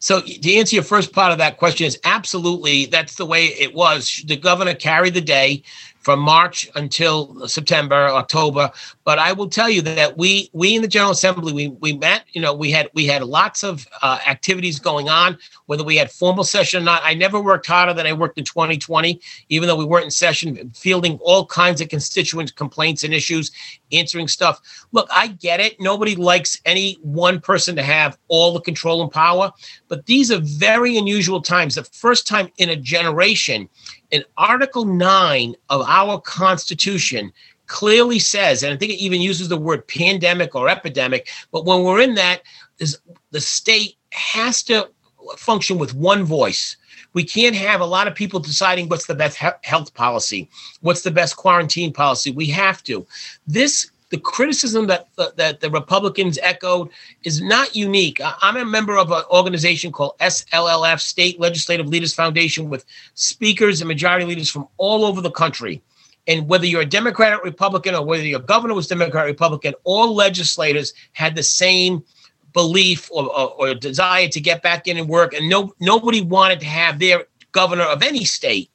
So 0.00 0.20
to 0.20 0.54
answer 0.54 0.74
your 0.74 0.82
first 0.82 1.12
part 1.12 1.32
of 1.32 1.38
that 1.38 1.58
question 1.58 1.86
is 1.86 1.98
absolutely 2.04 2.86
that's 2.86 3.16
the 3.16 3.26
way 3.26 3.46
it 3.46 3.74
was. 3.74 4.22
The 4.26 4.36
governor 4.36 4.74
carried 4.74 5.14
the 5.14 5.20
day 5.20 5.62
from 6.06 6.20
March 6.20 6.70
until 6.76 7.48
September, 7.48 8.06
October. 8.06 8.70
But 9.02 9.18
I 9.18 9.32
will 9.32 9.48
tell 9.48 9.68
you 9.68 9.82
that 9.82 10.16
we 10.16 10.48
we 10.52 10.76
in 10.76 10.82
the 10.82 10.86
General 10.86 11.10
Assembly 11.10 11.52
we 11.52 11.66
we 11.66 11.94
met. 11.94 12.22
You 12.32 12.40
know, 12.40 12.54
we 12.54 12.70
had 12.70 12.88
we 12.94 13.06
had 13.06 13.24
lots 13.24 13.64
of 13.64 13.88
uh, 14.02 14.20
activities 14.24 14.78
going 14.78 15.08
on. 15.08 15.36
Whether 15.64 15.82
we 15.82 15.96
had 15.96 16.12
formal 16.12 16.44
session 16.44 16.80
or 16.80 16.84
not, 16.84 17.02
I 17.02 17.14
never 17.14 17.40
worked 17.40 17.66
harder 17.66 17.92
than 17.92 18.06
I 18.06 18.12
worked 18.12 18.38
in 18.38 18.44
2020. 18.44 19.20
Even 19.48 19.66
though 19.66 19.74
we 19.74 19.84
weren't 19.84 20.04
in 20.04 20.12
session, 20.12 20.70
fielding 20.76 21.18
all 21.22 21.44
kinds 21.44 21.80
of 21.80 21.88
constituent 21.88 22.54
complaints 22.54 23.02
and 23.02 23.12
issues, 23.12 23.50
answering 23.90 24.28
stuff. 24.28 24.86
Look, 24.92 25.08
I 25.10 25.26
get 25.26 25.58
it. 25.58 25.80
Nobody 25.80 26.14
likes 26.14 26.60
any 26.64 26.98
one 27.02 27.40
person 27.40 27.74
to 27.74 27.82
have 27.82 28.16
all 28.28 28.52
the 28.52 28.60
control 28.60 29.02
and 29.02 29.10
power. 29.10 29.50
But 29.88 30.06
these 30.06 30.30
are 30.30 30.38
very 30.40 30.96
unusual 30.96 31.42
times. 31.42 31.74
The 31.74 31.82
first 31.82 32.28
time 32.28 32.48
in 32.58 32.70
a 32.70 32.76
generation 32.76 33.68
in 34.10 34.24
Article 34.36 34.84
9 34.84 35.54
of 35.70 35.82
our 35.82 36.20
Constitution 36.20 37.32
clearly 37.66 38.18
says, 38.18 38.62
and 38.62 38.72
I 38.72 38.76
think 38.76 38.92
it 38.92 39.02
even 39.02 39.20
uses 39.20 39.48
the 39.48 39.56
word 39.56 39.86
pandemic 39.88 40.54
or 40.54 40.68
epidemic, 40.68 41.28
but 41.50 41.64
when 41.64 41.82
we're 41.82 42.00
in 42.00 42.14
that, 42.14 42.42
the 42.78 43.40
state 43.40 43.96
has 44.12 44.62
to 44.64 44.88
function 45.36 45.78
with 45.78 45.94
one 45.94 46.24
voice. 46.24 46.76
We 47.12 47.24
can't 47.24 47.56
have 47.56 47.80
a 47.80 47.86
lot 47.86 48.06
of 48.06 48.14
people 48.14 48.38
deciding 48.38 48.88
what's 48.88 49.06
the 49.06 49.14
best 49.14 49.38
health 49.62 49.94
policy, 49.94 50.48
what's 50.82 51.02
the 51.02 51.10
best 51.10 51.36
quarantine 51.36 51.92
policy. 51.92 52.30
We 52.30 52.46
have 52.46 52.82
to. 52.84 53.06
This 53.46 53.90
the 54.10 54.18
criticism 54.18 54.86
that 54.86 55.08
that 55.36 55.60
the 55.60 55.70
Republicans 55.70 56.38
echoed 56.42 56.90
is 57.24 57.40
not 57.40 57.74
unique. 57.74 58.20
I'm 58.22 58.56
a 58.56 58.64
member 58.64 58.96
of 58.96 59.10
an 59.10 59.24
organization 59.30 59.90
called 59.90 60.16
SLLF, 60.18 61.00
State 61.00 61.40
Legislative 61.40 61.88
Leaders 61.88 62.14
Foundation, 62.14 62.68
with 62.68 62.84
speakers 63.14 63.80
and 63.80 63.88
majority 63.88 64.24
leaders 64.24 64.50
from 64.50 64.68
all 64.76 65.04
over 65.04 65.20
the 65.20 65.30
country. 65.30 65.82
And 66.28 66.48
whether 66.48 66.66
you're 66.66 66.82
a 66.82 66.86
Democrat 66.86 67.34
or 67.34 67.42
Republican, 67.42 67.94
or 67.94 68.04
whether 68.04 68.24
your 68.24 68.40
governor 68.40 68.74
was 68.74 68.88
Democrat 68.88 69.24
or 69.24 69.28
Republican, 69.28 69.74
all 69.84 70.14
legislators 70.14 70.92
had 71.12 71.36
the 71.36 71.42
same 71.42 72.04
belief 72.52 73.08
or, 73.12 73.24
or, 73.24 73.50
or 73.58 73.74
desire 73.74 74.28
to 74.28 74.40
get 74.40 74.62
back 74.62 74.88
in 74.88 74.96
and 74.96 75.08
work. 75.08 75.34
And 75.34 75.48
no 75.48 75.74
nobody 75.80 76.22
wanted 76.22 76.60
to 76.60 76.66
have 76.66 76.98
their 76.98 77.24
governor 77.52 77.84
of 77.84 78.02
any 78.02 78.24
state 78.24 78.70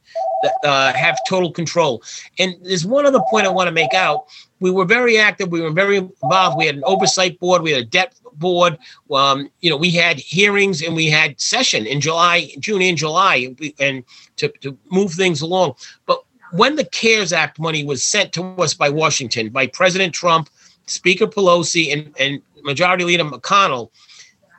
uh, 0.64 0.94
have 0.94 1.18
total 1.28 1.52
control. 1.52 2.04
And 2.40 2.56
there's 2.62 2.86
one 2.86 3.06
other 3.06 3.22
point 3.30 3.46
I 3.46 3.50
want 3.50 3.68
to 3.68 3.74
make 3.74 3.94
out. 3.94 4.26
We 4.60 4.72
were 4.72 4.86
very 4.86 5.18
active. 5.18 5.52
We 5.52 5.62
were 5.62 5.72
very 5.72 5.98
involved. 5.98 6.58
We 6.58 6.66
had 6.66 6.76
an 6.76 6.84
oversight 6.86 7.40
board. 7.40 7.62
We 7.62 7.72
had 7.72 7.82
a 7.82 7.86
debt 7.86 8.16
board. 8.34 8.78
Um, 9.12 9.50
you 9.62 9.70
know, 9.70 9.78
we 9.78 9.92
had 9.92 10.18
hearings 10.18 10.82
and 10.82 10.96
we 10.96 11.08
had 11.08 11.40
session 11.40 11.86
in 11.86 12.02
July, 12.02 12.52
June 12.60 12.82
and 12.82 12.98
July, 12.98 13.54
and 13.80 14.04
to, 14.38 14.50
to 14.62 14.78
move 14.90 15.14
things 15.14 15.42
along. 15.42 15.76
But 16.06 16.24
when 16.52 16.76
the 16.76 16.86
CARES 16.86 17.34
Act 17.34 17.60
money 17.60 17.84
was 17.84 18.04
sent 18.04 18.34
to 18.34 18.44
us 18.58 18.74
by 18.74 18.90
Washington, 18.90 19.50
by 19.50 19.68
President 19.68 20.14
Trump, 20.14 20.50
Speaker 20.86 21.28
Pelosi, 21.28 21.94
and, 21.94 22.14
and 22.20 22.42
Majority 22.64 23.06
Leader 23.06 23.24
McConnell, 23.24 23.90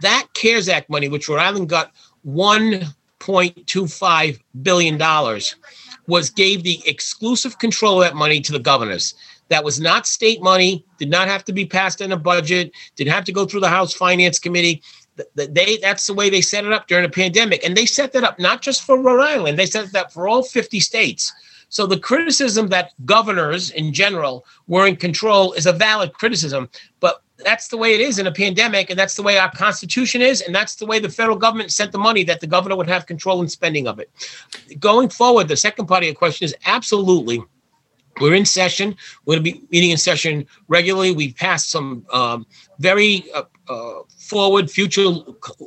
that 0.00 0.26
CARES 0.34 0.68
Act 0.68 0.88
money, 0.90 1.08
which 1.08 1.28
Rhode 1.28 1.38
Island 1.38 1.68
got 1.68 1.92
one 2.22 2.94
$1.25 3.22 4.40
billion 4.62 4.98
was 6.06 6.30
gave 6.30 6.62
the 6.62 6.80
exclusive 6.86 7.58
control 7.58 8.02
of 8.02 8.08
that 8.08 8.16
money 8.16 8.40
to 8.40 8.52
the 8.52 8.58
governors. 8.58 9.14
That 9.48 9.64
was 9.64 9.80
not 9.80 10.06
state 10.06 10.42
money, 10.42 10.84
did 10.98 11.10
not 11.10 11.28
have 11.28 11.44
to 11.44 11.52
be 11.52 11.66
passed 11.66 12.00
in 12.00 12.12
a 12.12 12.16
budget, 12.16 12.72
didn't 12.96 13.12
have 13.12 13.24
to 13.24 13.32
go 13.32 13.44
through 13.44 13.60
the 13.60 13.68
House 13.68 13.92
Finance 13.92 14.38
Committee. 14.38 14.82
They 15.34 15.76
that's 15.76 16.06
the 16.06 16.14
way 16.14 16.30
they 16.30 16.40
set 16.40 16.64
it 16.64 16.72
up 16.72 16.88
during 16.88 17.04
a 17.04 17.08
pandemic. 17.08 17.64
And 17.64 17.76
they 17.76 17.86
set 17.86 18.12
that 18.12 18.24
up 18.24 18.38
not 18.38 18.62
just 18.62 18.82
for 18.82 18.98
Rhode 18.98 19.22
Island, 19.22 19.58
they 19.58 19.66
set 19.66 19.92
that 19.92 20.12
for 20.12 20.26
all 20.26 20.42
50 20.42 20.80
states. 20.80 21.32
So 21.68 21.86
the 21.86 21.98
criticism 21.98 22.68
that 22.68 22.92
governors 23.04 23.70
in 23.70 23.92
general 23.92 24.44
were 24.66 24.86
in 24.86 24.96
control 24.96 25.52
is 25.52 25.66
a 25.66 25.72
valid 25.72 26.12
criticism, 26.14 26.68
but 27.00 27.22
that's 27.44 27.68
the 27.68 27.76
way 27.76 27.94
it 27.94 28.00
is 28.00 28.18
in 28.18 28.26
a 28.26 28.32
pandemic, 28.32 28.90
and 28.90 28.98
that's 28.98 29.16
the 29.16 29.22
way 29.22 29.38
our 29.38 29.50
constitution 29.50 30.22
is, 30.22 30.40
and 30.40 30.54
that's 30.54 30.76
the 30.76 30.86
way 30.86 30.98
the 30.98 31.08
federal 31.08 31.36
government 31.36 31.72
sent 31.72 31.92
the 31.92 31.98
money 31.98 32.24
that 32.24 32.40
the 32.40 32.46
governor 32.46 32.76
would 32.76 32.88
have 32.88 33.06
control 33.06 33.42
in 33.42 33.48
spending 33.48 33.86
of 33.86 33.98
it. 33.98 34.10
Going 34.78 35.08
forward, 35.08 35.48
the 35.48 35.56
second 35.56 35.86
part 35.86 36.02
of 36.02 36.06
your 36.06 36.14
question 36.14 36.44
is 36.44 36.54
absolutely. 36.66 37.42
We're 38.20 38.34
in 38.34 38.44
session. 38.44 38.96
We're 39.24 39.36
going 39.36 39.44
to 39.44 39.52
be 39.52 39.62
meeting 39.70 39.90
in 39.90 39.96
session 39.96 40.46
regularly. 40.68 41.12
We've 41.12 41.34
passed 41.34 41.70
some 41.70 42.04
um, 42.12 42.46
very 42.78 43.24
uh, 43.34 43.44
uh, 43.72 44.02
forward 44.18 44.70
future 44.70 45.08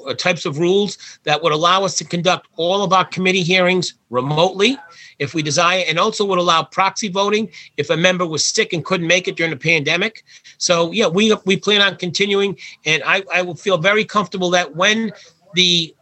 uh, 0.08 0.14
types 0.14 0.46
of 0.46 0.60
rules 0.60 1.20
that 1.24 1.42
would 1.42 1.54
allow 1.60 1.84
us 1.84 1.98
to 1.98 2.06
conduct 2.06 2.48
all 2.56 2.84
of 2.84 2.92
our 2.94 3.06
committee 3.06 3.44
hearings 3.44 3.96
remotely 4.10 4.78
if 5.20 5.34
we 5.34 5.42
desire, 5.42 5.84
and 5.88 5.98
also 5.98 6.26
would 6.26 6.40
allow 6.40 6.62
proxy 6.64 7.10
voting 7.10 7.50
if 7.78 7.90
a 7.90 7.98
member 7.98 8.26
was 8.26 8.46
sick 8.46 8.74
and 8.74 8.86
couldn't 8.86 9.08
make 9.08 9.28
it 9.28 9.36
during 9.36 9.52
the 9.52 9.58
pandemic. 9.58 10.24
So 10.58 10.92
yeah, 10.92 11.08
we 11.08 11.24
we 11.46 11.58
plan 11.58 11.82
on 11.82 11.96
continuing, 11.98 12.58
and 12.86 13.02
I, 13.06 13.24
I 13.34 13.42
will 13.42 13.56
feel 13.56 13.78
very 13.78 14.06
comfortable 14.06 14.50
that 14.52 14.76
when 14.76 15.12
the 15.54 15.96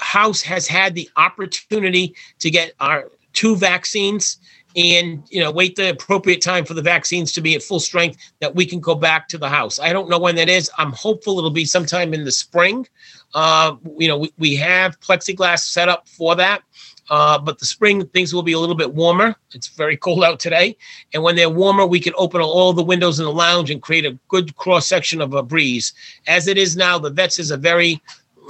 House 0.00 0.40
has 0.42 0.68
had 0.68 0.94
the 0.94 1.08
opportunity 1.16 2.14
to 2.38 2.50
get 2.50 2.72
our 2.78 3.10
two 3.32 3.56
vaccines 3.56 4.38
and 4.78 5.24
you 5.28 5.40
know 5.40 5.50
wait 5.50 5.74
the 5.74 5.90
appropriate 5.90 6.40
time 6.40 6.64
for 6.64 6.74
the 6.74 6.82
vaccines 6.82 7.32
to 7.32 7.40
be 7.40 7.54
at 7.56 7.62
full 7.62 7.80
strength 7.80 8.16
that 8.40 8.54
we 8.54 8.64
can 8.64 8.78
go 8.78 8.94
back 8.94 9.28
to 9.28 9.38
the 9.38 9.48
house. 9.48 9.80
I 9.80 9.92
don't 9.92 10.08
know 10.08 10.18
when 10.18 10.36
that 10.36 10.48
is. 10.48 10.70
I'm 10.78 10.92
hopeful 10.92 11.36
it'll 11.38 11.50
be 11.50 11.64
sometime 11.64 12.14
in 12.14 12.24
the 12.24 12.32
spring. 12.32 12.86
Uh, 13.34 13.76
you 13.96 14.08
know 14.08 14.18
we, 14.18 14.32
we 14.38 14.56
have 14.56 15.00
plexiglass 15.00 15.60
set 15.60 15.88
up 15.88 16.08
for 16.08 16.34
that. 16.36 16.62
Uh, 17.10 17.38
but 17.38 17.58
the 17.58 17.64
spring 17.64 18.06
things 18.08 18.34
will 18.34 18.42
be 18.42 18.52
a 18.52 18.58
little 18.58 18.74
bit 18.74 18.92
warmer. 18.92 19.34
It's 19.54 19.68
very 19.68 19.96
cold 19.96 20.22
out 20.22 20.38
today, 20.38 20.76
and 21.14 21.22
when 21.22 21.36
they're 21.36 21.48
warmer, 21.48 21.86
we 21.86 22.00
can 22.00 22.12
open 22.18 22.42
all 22.42 22.74
the 22.74 22.82
windows 22.82 23.18
in 23.18 23.24
the 23.24 23.32
lounge 23.32 23.70
and 23.70 23.80
create 23.80 24.04
a 24.04 24.18
good 24.28 24.54
cross 24.56 24.86
section 24.86 25.22
of 25.22 25.32
a 25.32 25.42
breeze. 25.42 25.94
As 26.26 26.48
it 26.48 26.58
is 26.58 26.76
now, 26.76 26.98
the 26.98 27.08
Vets 27.08 27.38
is 27.38 27.50
a 27.50 27.56
very 27.56 28.02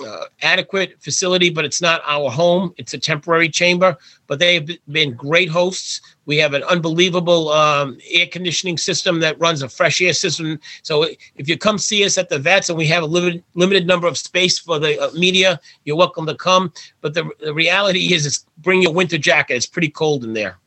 uh, 0.06 0.24
adequate 0.42 0.96
facility, 1.00 1.50
but 1.50 1.64
it's 1.64 1.80
not 1.80 2.02
our 2.06 2.30
home. 2.30 2.74
It's 2.76 2.94
a 2.94 2.98
temporary 2.98 3.48
chamber, 3.48 3.96
but 4.26 4.38
they've 4.38 4.78
been 4.90 5.14
great 5.14 5.48
hosts. 5.48 6.00
We 6.26 6.36
have 6.38 6.54
an 6.54 6.62
unbelievable 6.64 7.48
um, 7.50 7.98
air 8.10 8.26
conditioning 8.26 8.76
system 8.76 9.20
that 9.20 9.38
runs 9.40 9.62
a 9.62 9.68
fresh 9.68 10.00
air 10.00 10.12
system. 10.12 10.60
So 10.82 11.04
if 11.36 11.48
you 11.48 11.56
come 11.56 11.78
see 11.78 12.04
us 12.04 12.18
at 12.18 12.28
the 12.28 12.38
vets 12.38 12.68
and 12.68 12.76
we 12.76 12.86
have 12.88 13.02
a 13.02 13.06
limited 13.06 13.42
limited 13.54 13.86
number 13.86 14.06
of 14.06 14.18
space 14.18 14.58
for 14.58 14.78
the 14.78 15.00
uh, 15.00 15.10
media, 15.12 15.60
you're 15.84 15.96
welcome 15.96 16.26
to 16.26 16.34
come. 16.34 16.72
But 17.00 17.14
the, 17.14 17.30
the 17.40 17.54
reality 17.54 18.12
is, 18.12 18.44
bring 18.58 18.82
your 18.82 18.92
winter 18.92 19.18
jacket. 19.18 19.54
It's 19.54 19.66
pretty 19.66 19.90
cold 19.90 20.24
in 20.24 20.32
there. 20.32 20.58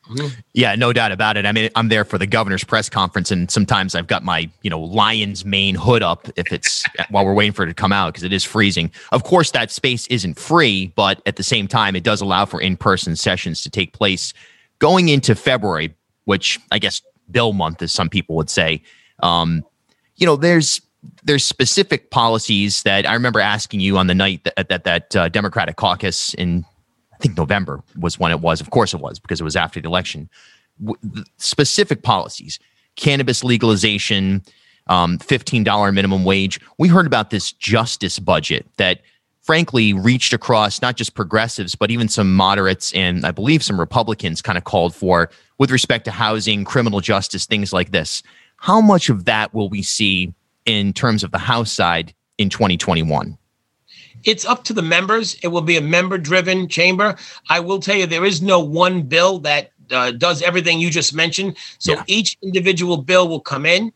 Yeah, 0.53 0.75
no 0.75 0.94
doubt 0.94 1.12
about 1.12 1.38
it. 1.38 1.46
I 1.46 1.51
mean, 1.51 1.70
I'm 1.75 1.89
there 1.89 2.06
for 2.06 2.18
the 2.18 2.27
governor's 2.27 2.63
press 2.63 2.89
conference, 2.89 3.32
and 3.32 3.50
sometimes 3.50 3.96
I've 3.96 4.08
got 4.08 4.24
my, 4.24 4.50
you 4.62 4.70
know, 4.70 4.80
lion's 4.80 5.46
mane 5.46 5.75
hood 5.75 6.03
up 6.03 6.27
if 6.36 6.51
it's 6.51 6.84
while 7.10 7.25
we're 7.25 7.34
waiting 7.34 7.53
for 7.53 7.63
it 7.63 7.68
to 7.68 7.74
come 7.74 7.91
out 7.91 8.13
because 8.13 8.24
it 8.24 8.34
is 8.34 8.44
freezing. 8.44 8.91
Of 9.12 9.24
course, 9.24 9.51
that 9.51 9.72
space 9.72 10.08
isn't 10.08 10.39
free, 10.39 10.88
but 10.96 11.22
at 11.25 11.36
the 11.36 11.44
same 11.44 11.68
time, 11.68 11.96
it 11.96 12.03
does 12.03 12.22
allow 12.22 12.46
for 12.46 12.62
in-person 12.62 13.15
sessions 13.15 13.63
to 13.63 13.70
take 13.70 13.94
place 13.94 14.34
going 14.80 15.10
into 15.10 15.36
February, 15.36 15.94
which 16.25 16.60
I 16.72 16.80
guess 16.80 17.01
bill 17.30 17.53
month, 17.53 17.82
as 17.82 17.91
some 17.91 18.10
people 18.10 18.36
would 18.36 18.50
say, 18.50 18.82
um, 19.24 19.63
you 20.15 20.25
know, 20.25 20.36
there's 20.36 20.82
there's 21.24 21.44
specific 21.44 22.12
policies 22.12 22.84
that 22.84 23.08
I 23.08 23.13
remember 23.13 23.39
asking 23.39 23.80
you 23.80 23.98
on 23.98 24.08
the 24.08 24.15
night 24.15 24.44
that 24.44 24.70
that, 24.70 24.84
that 24.84 25.15
uh, 25.15 25.30
Democratic 25.30 25.75
caucus 25.75 26.34
in 26.36 26.65
I 27.22 27.24
think 27.24 27.38
November 27.38 27.84
was 28.00 28.18
when 28.18 28.32
it 28.32 28.40
was. 28.40 28.62
Of 28.62 28.72
course, 28.72 28.96
it 28.96 29.00
was 29.00 29.20
because 29.20 29.40
it 29.40 29.44
was 29.44 29.56
after 29.56 29.80
the 29.80 29.88
election. 29.88 30.28
W- 30.84 31.24
specific 31.38 32.01
policies, 32.01 32.58
cannabis 32.96 33.44
legalization, 33.44 34.42
um, 34.88 35.20
$15 35.20 35.94
minimum 35.94 36.24
wage. 36.24 36.60
We 36.80 36.88
heard 36.88 37.06
about 37.06 37.30
this 37.30 37.51
justice 37.51 38.18
budget 38.18 38.66
that 38.78 39.01
frankly 39.44 39.94
reached 39.94 40.34
across 40.34 40.82
not 40.82 40.96
just 40.96 41.13
progressives, 41.13 41.75
but 41.75 41.92
even 41.92 42.08
some 42.08 42.36
moderates 42.36 42.92
and 42.94 43.24
I 43.24 43.30
believe 43.30 43.62
some 43.62 43.80
Republicans 43.80 44.42
kind 44.42 44.58
of 44.58 44.63
called 44.63 44.96
for 44.96 45.30
with 45.60 45.70
respect 45.70 46.06
to 46.06 46.12
housing, 46.12 46.66
criminal 46.66 47.01
justice, 47.01 47.46
things 47.46 47.72
like 47.72 47.92
this. 47.92 48.24
How 48.58 48.82
much 48.82 49.10
of 49.10 49.25
that 49.25 49.54
will 49.54 49.70
we 49.70 49.84
see 49.84 50.34
in 50.66 50.92
terms 50.92 51.24
of 51.24 51.30
the 51.30 51.38
House 51.38 51.72
side 51.72 52.16
in 52.40 52.50
2021? 52.50 53.38
It's 54.24 54.46
up 54.46 54.63
to 54.66 54.74
the 54.74 54.82
members. 54.82 55.36
It 55.44 55.48
will 55.48 55.62
be 55.62 55.78
a 55.78 55.82
member 55.82 56.18
driven 56.18 56.68
chamber. 56.68 57.16
I 57.50 57.60
will 57.60 57.80
tell 57.80 57.96
you, 57.96 58.06
there 58.06 58.25
is 58.25 58.42
no 58.42 58.60
one 58.60 59.04
bill 59.04 59.40
that 59.40 59.72
uh, 59.92 60.12
does 60.12 60.42
everything 60.42 60.80
you 60.80 60.90
just 60.90 61.13
mentioned. 61.13 61.58
So 61.80 61.94
yeah. 61.94 62.04
each 62.08 62.38
individual 62.42 62.98
bill 62.98 63.28
will 63.28 63.42
come 63.42 63.66
in. 63.66 63.92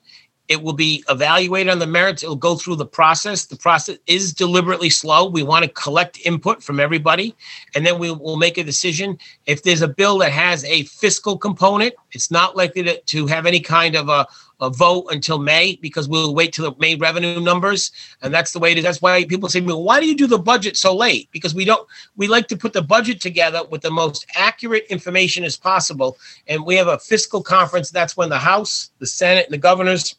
It 0.48 0.62
will 0.62 0.74
be 0.74 1.04
evaluated 1.10 1.72
on 1.72 1.80
the 1.80 1.88
merits. 1.88 2.22
It 2.22 2.28
will 2.28 2.36
go 2.36 2.56
through 2.56 2.76
the 2.76 2.86
process. 2.86 3.46
The 3.46 3.56
process 3.56 3.98
is 4.06 4.32
deliberately 4.32 4.92
slow. 4.92 5.28
We 5.28 5.42
want 5.42 5.66
to 5.66 5.72
collect 5.72 6.20
input 6.24 6.62
from 6.62 6.80
everybody, 6.80 7.36
and 7.74 7.84
then 7.84 7.98
we 7.98 8.12
will 8.12 8.38
make 8.38 8.60
a 8.60 8.64
decision. 8.64 9.18
If 9.48 9.64
there's 9.64 9.82
a 9.82 9.88
bill 9.88 10.20
that 10.20 10.32
has 10.32 10.64
a 10.66 10.84
fiscal 10.84 11.36
component, 11.38 11.96
it's 12.12 12.30
not 12.30 12.56
likely 12.56 12.84
to, 12.84 13.02
to 13.02 13.26
have 13.26 13.48
any 13.48 13.60
kind 13.60 13.96
of 13.96 14.08
a, 14.08 14.28
a 14.62 14.70
vote 14.70 15.08
until 15.10 15.40
May 15.40 15.78
because 15.82 16.08
we'll 16.08 16.34
wait 16.34 16.54
till 16.54 16.70
the 16.70 16.78
May 16.80 16.96
revenue 16.96 17.40
numbers, 17.40 17.92
and 18.22 18.34
that's 18.34 18.52
the 18.52 18.60
way 18.60 18.72
it 18.72 18.78
is. 18.78 18.84
That's 18.84 19.02
why 19.02 19.24
people 19.26 19.50
say 19.50 19.60
to 19.60 19.66
me, 19.66 19.74
"Why 19.74 20.00
do 20.00 20.08
you 20.08 20.16
do 20.16 20.28
the 20.28 20.40
budget 20.40 20.78
so 20.78 20.96
late?" 20.96 21.30
Because 21.32 21.54
we 21.54 21.66
don't. 21.66 21.88
We 22.16 22.28
like 22.28 22.48
to 22.50 22.58
put 22.58 22.74
the 22.74 22.82
budget 22.82 23.22
together 23.22 23.64
with 23.70 23.82
the 23.82 23.92
most 23.92 24.26
accurate 24.36 24.86
information 24.90 25.44
as 25.44 25.58
possible, 25.58 26.18
and 26.48 26.66
we 26.66 26.76
have 26.76 26.88
a 26.88 27.00
fiscal 27.00 27.42
conference. 27.42 27.90
That's 27.90 28.18
when 28.18 28.30
the 28.30 28.40
House, 28.40 28.92
the 29.00 29.08
Senate, 29.08 29.46
and 29.46 29.54
the 29.54 29.58
governors 29.58 30.16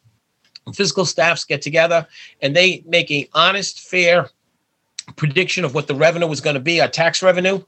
fiscal 0.73 1.05
staffs 1.05 1.45
get 1.45 1.61
together 1.61 2.05
and 2.41 2.55
they 2.55 2.83
make 2.85 3.09
a 3.11 3.29
honest, 3.33 3.79
fair 3.79 4.29
prediction 5.15 5.63
of 5.63 5.73
what 5.73 5.87
the 5.87 5.95
revenue 5.95 6.27
was 6.27 6.41
going 6.41 6.55
to 6.55 6.59
be, 6.59 6.81
our 6.81 6.87
tax 6.87 7.23
revenue, 7.23 7.63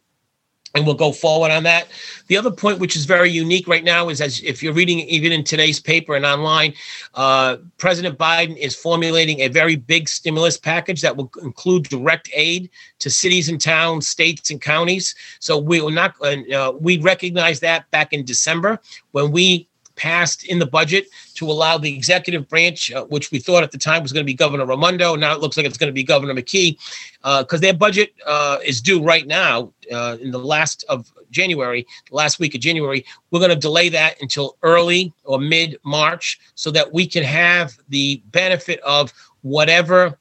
and 0.75 0.85
we'll 0.85 0.95
go 0.95 1.11
forward 1.11 1.51
on 1.51 1.63
that. 1.63 1.87
The 2.27 2.37
other 2.37 2.51
point, 2.51 2.79
which 2.79 2.95
is 2.95 3.05
very 3.05 3.29
unique 3.29 3.67
right 3.67 3.83
now, 3.83 4.09
is 4.09 4.21
as 4.21 4.41
if 4.41 4.61
you're 4.61 4.73
reading 4.73 4.99
even 4.99 5.31
in 5.31 5.43
today's 5.43 5.79
paper 5.79 6.15
and 6.15 6.25
online, 6.25 6.73
uh, 7.15 7.57
President 7.77 8.17
Biden 8.17 8.55
is 8.57 8.75
formulating 8.75 9.39
a 9.39 9.47
very 9.47 9.75
big 9.75 10.07
stimulus 10.07 10.57
package 10.57 11.01
that 11.01 11.15
will 11.15 11.31
include 11.41 11.83
direct 11.85 12.29
aid 12.33 12.69
to 12.99 13.09
cities 13.09 13.49
and 13.49 13.59
towns, 13.59 14.07
states 14.07 14.51
and 14.51 14.61
counties. 14.61 15.15
So 15.39 15.57
we 15.57 15.81
will 15.81 15.89
not. 15.91 16.15
Uh, 16.21 16.73
we 16.79 16.99
recognized 16.99 17.61
that 17.61 17.89
back 17.91 18.13
in 18.13 18.25
December 18.25 18.79
when 19.11 19.31
we 19.31 19.68
passed 19.99 20.45
in 20.45 20.59
the 20.59 20.65
budget 20.65 21.07
to 21.35 21.45
allow 21.45 21.77
the 21.77 21.93
executive 21.93 22.47
branch, 22.47 22.91
uh, 22.91 23.03
which 23.05 23.31
we 23.31 23.37
thought 23.37 23.63
at 23.63 23.71
the 23.71 23.77
time 23.77 24.01
was 24.01 24.13
going 24.13 24.23
to 24.23 24.25
be 24.25 24.33
Governor 24.33 24.65
Raimondo, 24.65 25.15
now 25.15 25.33
it 25.33 25.41
looks 25.41 25.57
like 25.57 25.65
it's 25.65 25.77
going 25.77 25.89
to 25.89 25.93
be 25.93 26.03
Governor 26.03 26.33
McKee, 26.33 26.77
because 27.21 27.59
uh, 27.59 27.61
their 27.61 27.73
budget 27.73 28.13
uh, 28.25 28.57
is 28.65 28.79
due 28.81 29.03
right 29.03 29.27
now 29.27 29.71
uh, 29.91 30.17
in 30.21 30.31
the 30.31 30.39
last 30.39 30.85
of 30.87 31.11
January, 31.31 31.85
the 32.09 32.15
last 32.15 32.39
week 32.39 32.55
of 32.55 32.61
January. 32.61 33.05
We're 33.29 33.39
going 33.39 33.51
to 33.51 33.57
delay 33.57 33.89
that 33.89 34.15
until 34.21 34.57
early 34.63 35.13
or 35.25 35.39
mid 35.39 35.77
March 35.83 36.39
so 36.55 36.71
that 36.71 36.91
we 36.93 37.05
can 37.05 37.23
have 37.23 37.77
the 37.89 38.21
benefit 38.31 38.79
of 38.79 39.13
whatever 39.41 40.17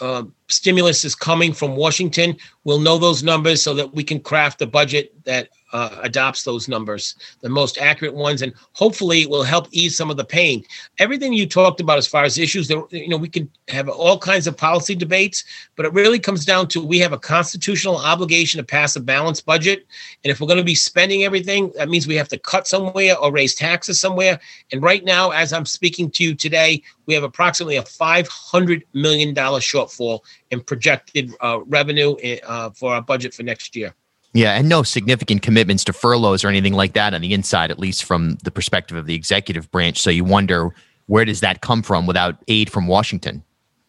uh, 0.00 0.24
stimulus 0.48 1.04
is 1.04 1.14
coming 1.14 1.52
from 1.52 1.76
Washington. 1.76 2.36
We'll 2.64 2.80
know 2.80 2.96
those 2.96 3.22
numbers 3.22 3.62
so 3.62 3.74
that 3.74 3.94
we 3.94 4.02
can 4.02 4.20
craft 4.20 4.62
a 4.62 4.66
budget 4.66 5.12
that 5.24 5.50
uh, 5.72 5.98
adopts 6.02 6.42
those 6.42 6.68
numbers, 6.68 7.14
the 7.40 7.48
most 7.48 7.78
accurate 7.78 8.14
ones, 8.14 8.42
and 8.42 8.52
hopefully 8.72 9.26
will 9.26 9.42
help 9.42 9.68
ease 9.70 9.96
some 9.96 10.10
of 10.10 10.16
the 10.16 10.24
pain. 10.24 10.64
Everything 10.98 11.32
you 11.32 11.46
talked 11.46 11.80
about 11.80 11.98
as 11.98 12.06
far 12.06 12.24
as 12.24 12.38
issues, 12.38 12.70
you 12.70 13.08
know, 13.08 13.16
we 13.16 13.28
can 13.28 13.50
have 13.68 13.88
all 13.88 14.18
kinds 14.18 14.46
of 14.46 14.56
policy 14.56 14.94
debates, 14.94 15.44
but 15.76 15.86
it 15.86 15.92
really 15.92 16.18
comes 16.18 16.44
down 16.44 16.68
to 16.68 16.84
we 16.84 16.98
have 16.98 17.12
a 17.12 17.18
constitutional 17.18 17.96
obligation 17.96 18.58
to 18.58 18.64
pass 18.64 18.96
a 18.96 19.00
balanced 19.00 19.46
budget, 19.46 19.86
and 20.24 20.30
if 20.30 20.40
we're 20.40 20.46
going 20.46 20.58
to 20.58 20.64
be 20.64 20.74
spending 20.74 21.24
everything, 21.24 21.72
that 21.76 21.88
means 21.88 22.06
we 22.06 22.16
have 22.16 22.28
to 22.28 22.38
cut 22.38 22.66
somewhere 22.66 23.16
or 23.16 23.32
raise 23.32 23.54
taxes 23.54 24.00
somewhere. 24.00 24.40
And 24.72 24.82
right 24.82 25.04
now, 25.04 25.30
as 25.30 25.52
I'm 25.52 25.66
speaking 25.66 26.10
to 26.12 26.24
you 26.24 26.34
today, 26.34 26.82
we 27.06 27.14
have 27.14 27.24
approximately 27.24 27.76
a 27.76 27.82
500 27.82 28.84
million 28.92 29.34
dollar 29.34 29.60
shortfall 29.60 30.20
in 30.50 30.60
projected 30.60 31.34
uh, 31.40 31.60
revenue 31.66 32.14
uh, 32.46 32.70
for 32.70 32.94
our 32.94 33.02
budget 33.02 33.34
for 33.34 33.42
next 33.42 33.74
year. 33.74 33.94
Yeah, 34.32 34.52
and 34.52 34.68
no 34.68 34.82
significant 34.84 35.42
commitments 35.42 35.82
to 35.84 35.92
furloughs 35.92 36.44
or 36.44 36.48
anything 36.48 36.74
like 36.74 36.92
that 36.92 37.14
on 37.14 37.20
the 37.20 37.34
inside, 37.34 37.70
at 37.70 37.78
least 37.78 38.04
from 38.04 38.36
the 38.44 38.50
perspective 38.50 38.96
of 38.96 39.06
the 39.06 39.14
executive 39.14 39.70
branch. 39.70 40.00
So 40.00 40.10
you 40.10 40.24
wonder 40.24 40.70
where 41.06 41.24
does 41.24 41.40
that 41.40 41.60
come 41.60 41.82
from 41.82 42.06
without 42.06 42.36
aid 42.46 42.70
from 42.70 42.86
Washington? 42.86 43.42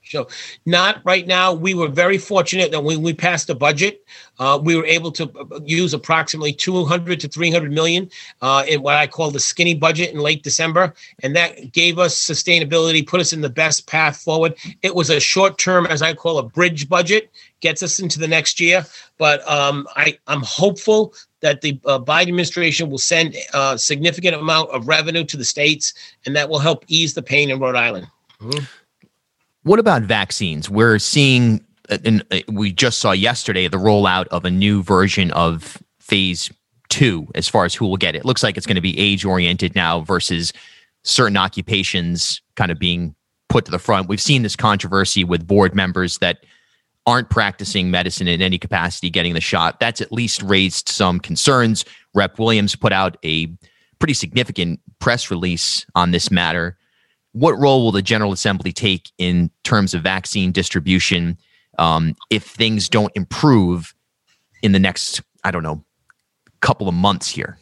So, 0.03 0.27
not 0.65 1.01
right 1.05 1.25
now. 1.25 1.53
We 1.53 1.73
were 1.73 1.87
very 1.87 2.17
fortunate 2.17 2.71
that 2.71 2.83
when 2.83 3.01
we 3.01 3.13
passed 3.13 3.47
the 3.47 3.55
budget, 3.55 4.03
uh, 4.39 4.59
we 4.61 4.75
were 4.75 4.85
able 4.85 5.11
to 5.13 5.31
uh, 5.39 5.61
use 5.63 5.93
approximately 5.93 6.51
200 6.51 7.19
to 7.21 7.29
300 7.29 7.71
million 7.71 8.09
uh, 8.41 8.65
in 8.67 8.81
what 8.81 8.95
I 8.95 9.07
call 9.07 9.31
the 9.31 9.39
skinny 9.39 9.73
budget 9.73 10.13
in 10.13 10.19
late 10.19 10.43
December, 10.43 10.93
and 11.23 11.33
that 11.37 11.71
gave 11.71 11.97
us 11.97 12.17
sustainability, 12.17 13.07
put 13.07 13.21
us 13.21 13.31
in 13.31 13.39
the 13.39 13.49
best 13.49 13.87
path 13.87 14.17
forward. 14.17 14.55
It 14.81 14.95
was 14.95 15.09
a 15.09 15.19
short 15.21 15.57
term, 15.57 15.85
as 15.85 16.01
I 16.01 16.13
call 16.13 16.39
a 16.39 16.43
bridge 16.43 16.89
budget, 16.89 17.31
gets 17.61 17.81
us 17.81 17.99
into 17.99 18.19
the 18.19 18.27
next 18.27 18.59
year. 18.59 18.85
But 19.17 19.47
um, 19.49 19.87
I, 19.95 20.17
I'm 20.27 20.41
hopeful 20.41 21.13
that 21.39 21.61
the 21.61 21.79
uh, 21.85 21.99
Biden 21.99 22.27
administration 22.29 22.89
will 22.89 22.97
send 22.97 23.35
a 23.53 23.57
uh, 23.57 23.77
significant 23.77 24.35
amount 24.35 24.69
of 24.71 24.87
revenue 24.87 25.23
to 25.25 25.37
the 25.37 25.45
states, 25.45 25.93
and 26.25 26.35
that 26.35 26.49
will 26.49 26.59
help 26.59 26.83
ease 26.87 27.13
the 27.13 27.23
pain 27.23 27.49
in 27.49 27.59
Rhode 27.59 27.75
Island. 27.75 28.07
Mm-hmm. 28.39 28.63
What 29.63 29.79
about 29.79 30.03
vaccines? 30.03 30.69
We're 30.69 30.99
seeing, 30.99 31.63
uh, 31.89 31.97
and 32.03 32.23
uh, 32.31 32.39
we 32.47 32.71
just 32.71 32.99
saw 32.99 33.11
yesterday 33.11 33.67
the 33.67 33.77
rollout 33.77 34.27
of 34.27 34.45
a 34.45 34.51
new 34.51 34.83
version 34.83 35.31
of 35.31 35.81
phase 35.99 36.51
two 36.89 37.27
as 37.35 37.47
far 37.47 37.65
as 37.65 37.73
who 37.73 37.87
will 37.87 37.97
get 37.97 38.15
it. 38.15 38.19
it 38.19 38.25
looks 38.25 38.43
like 38.43 38.57
it's 38.57 38.67
going 38.67 38.75
to 38.75 38.81
be 38.81 38.97
age 38.99 39.23
oriented 39.23 39.75
now 39.75 40.01
versus 40.01 40.51
certain 41.03 41.37
occupations 41.37 42.41
kind 42.55 42.71
of 42.71 42.77
being 42.77 43.15
put 43.49 43.65
to 43.65 43.71
the 43.71 43.79
front. 43.79 44.07
We've 44.07 44.21
seen 44.21 44.43
this 44.43 44.55
controversy 44.55 45.23
with 45.23 45.47
board 45.47 45.73
members 45.73 46.17
that 46.19 46.43
aren't 47.05 47.29
practicing 47.29 47.89
medicine 47.89 48.27
in 48.27 48.41
any 48.41 48.57
capacity 48.57 49.09
getting 49.09 49.33
the 49.33 49.41
shot. 49.41 49.79
That's 49.79 50.01
at 50.01 50.11
least 50.11 50.41
raised 50.43 50.89
some 50.89 51.19
concerns. 51.19 51.83
Rep 52.13 52.37
Williams 52.37 52.75
put 52.75 52.93
out 52.93 53.17
a 53.25 53.47
pretty 53.99 54.13
significant 54.13 54.79
press 54.99 55.31
release 55.31 55.85
on 55.95 56.11
this 56.11 56.29
matter 56.29 56.77
what 57.33 57.57
role 57.57 57.83
will 57.83 57.91
the 57.91 58.01
General 58.01 58.31
Assembly 58.31 58.71
take 58.71 59.11
in 59.17 59.49
terms 59.63 59.93
of 59.93 60.01
vaccine 60.01 60.51
distribution 60.51 61.37
um, 61.79 62.15
if 62.29 62.43
things 62.43 62.89
don't 62.89 63.11
improve 63.15 63.95
in 64.61 64.73
the 64.73 64.79
next, 64.79 65.21
I 65.43 65.51
don't 65.51 65.63
know, 65.63 65.83
couple 66.59 66.87
of 66.87 66.93
months 66.93 67.29
here? 67.29 67.57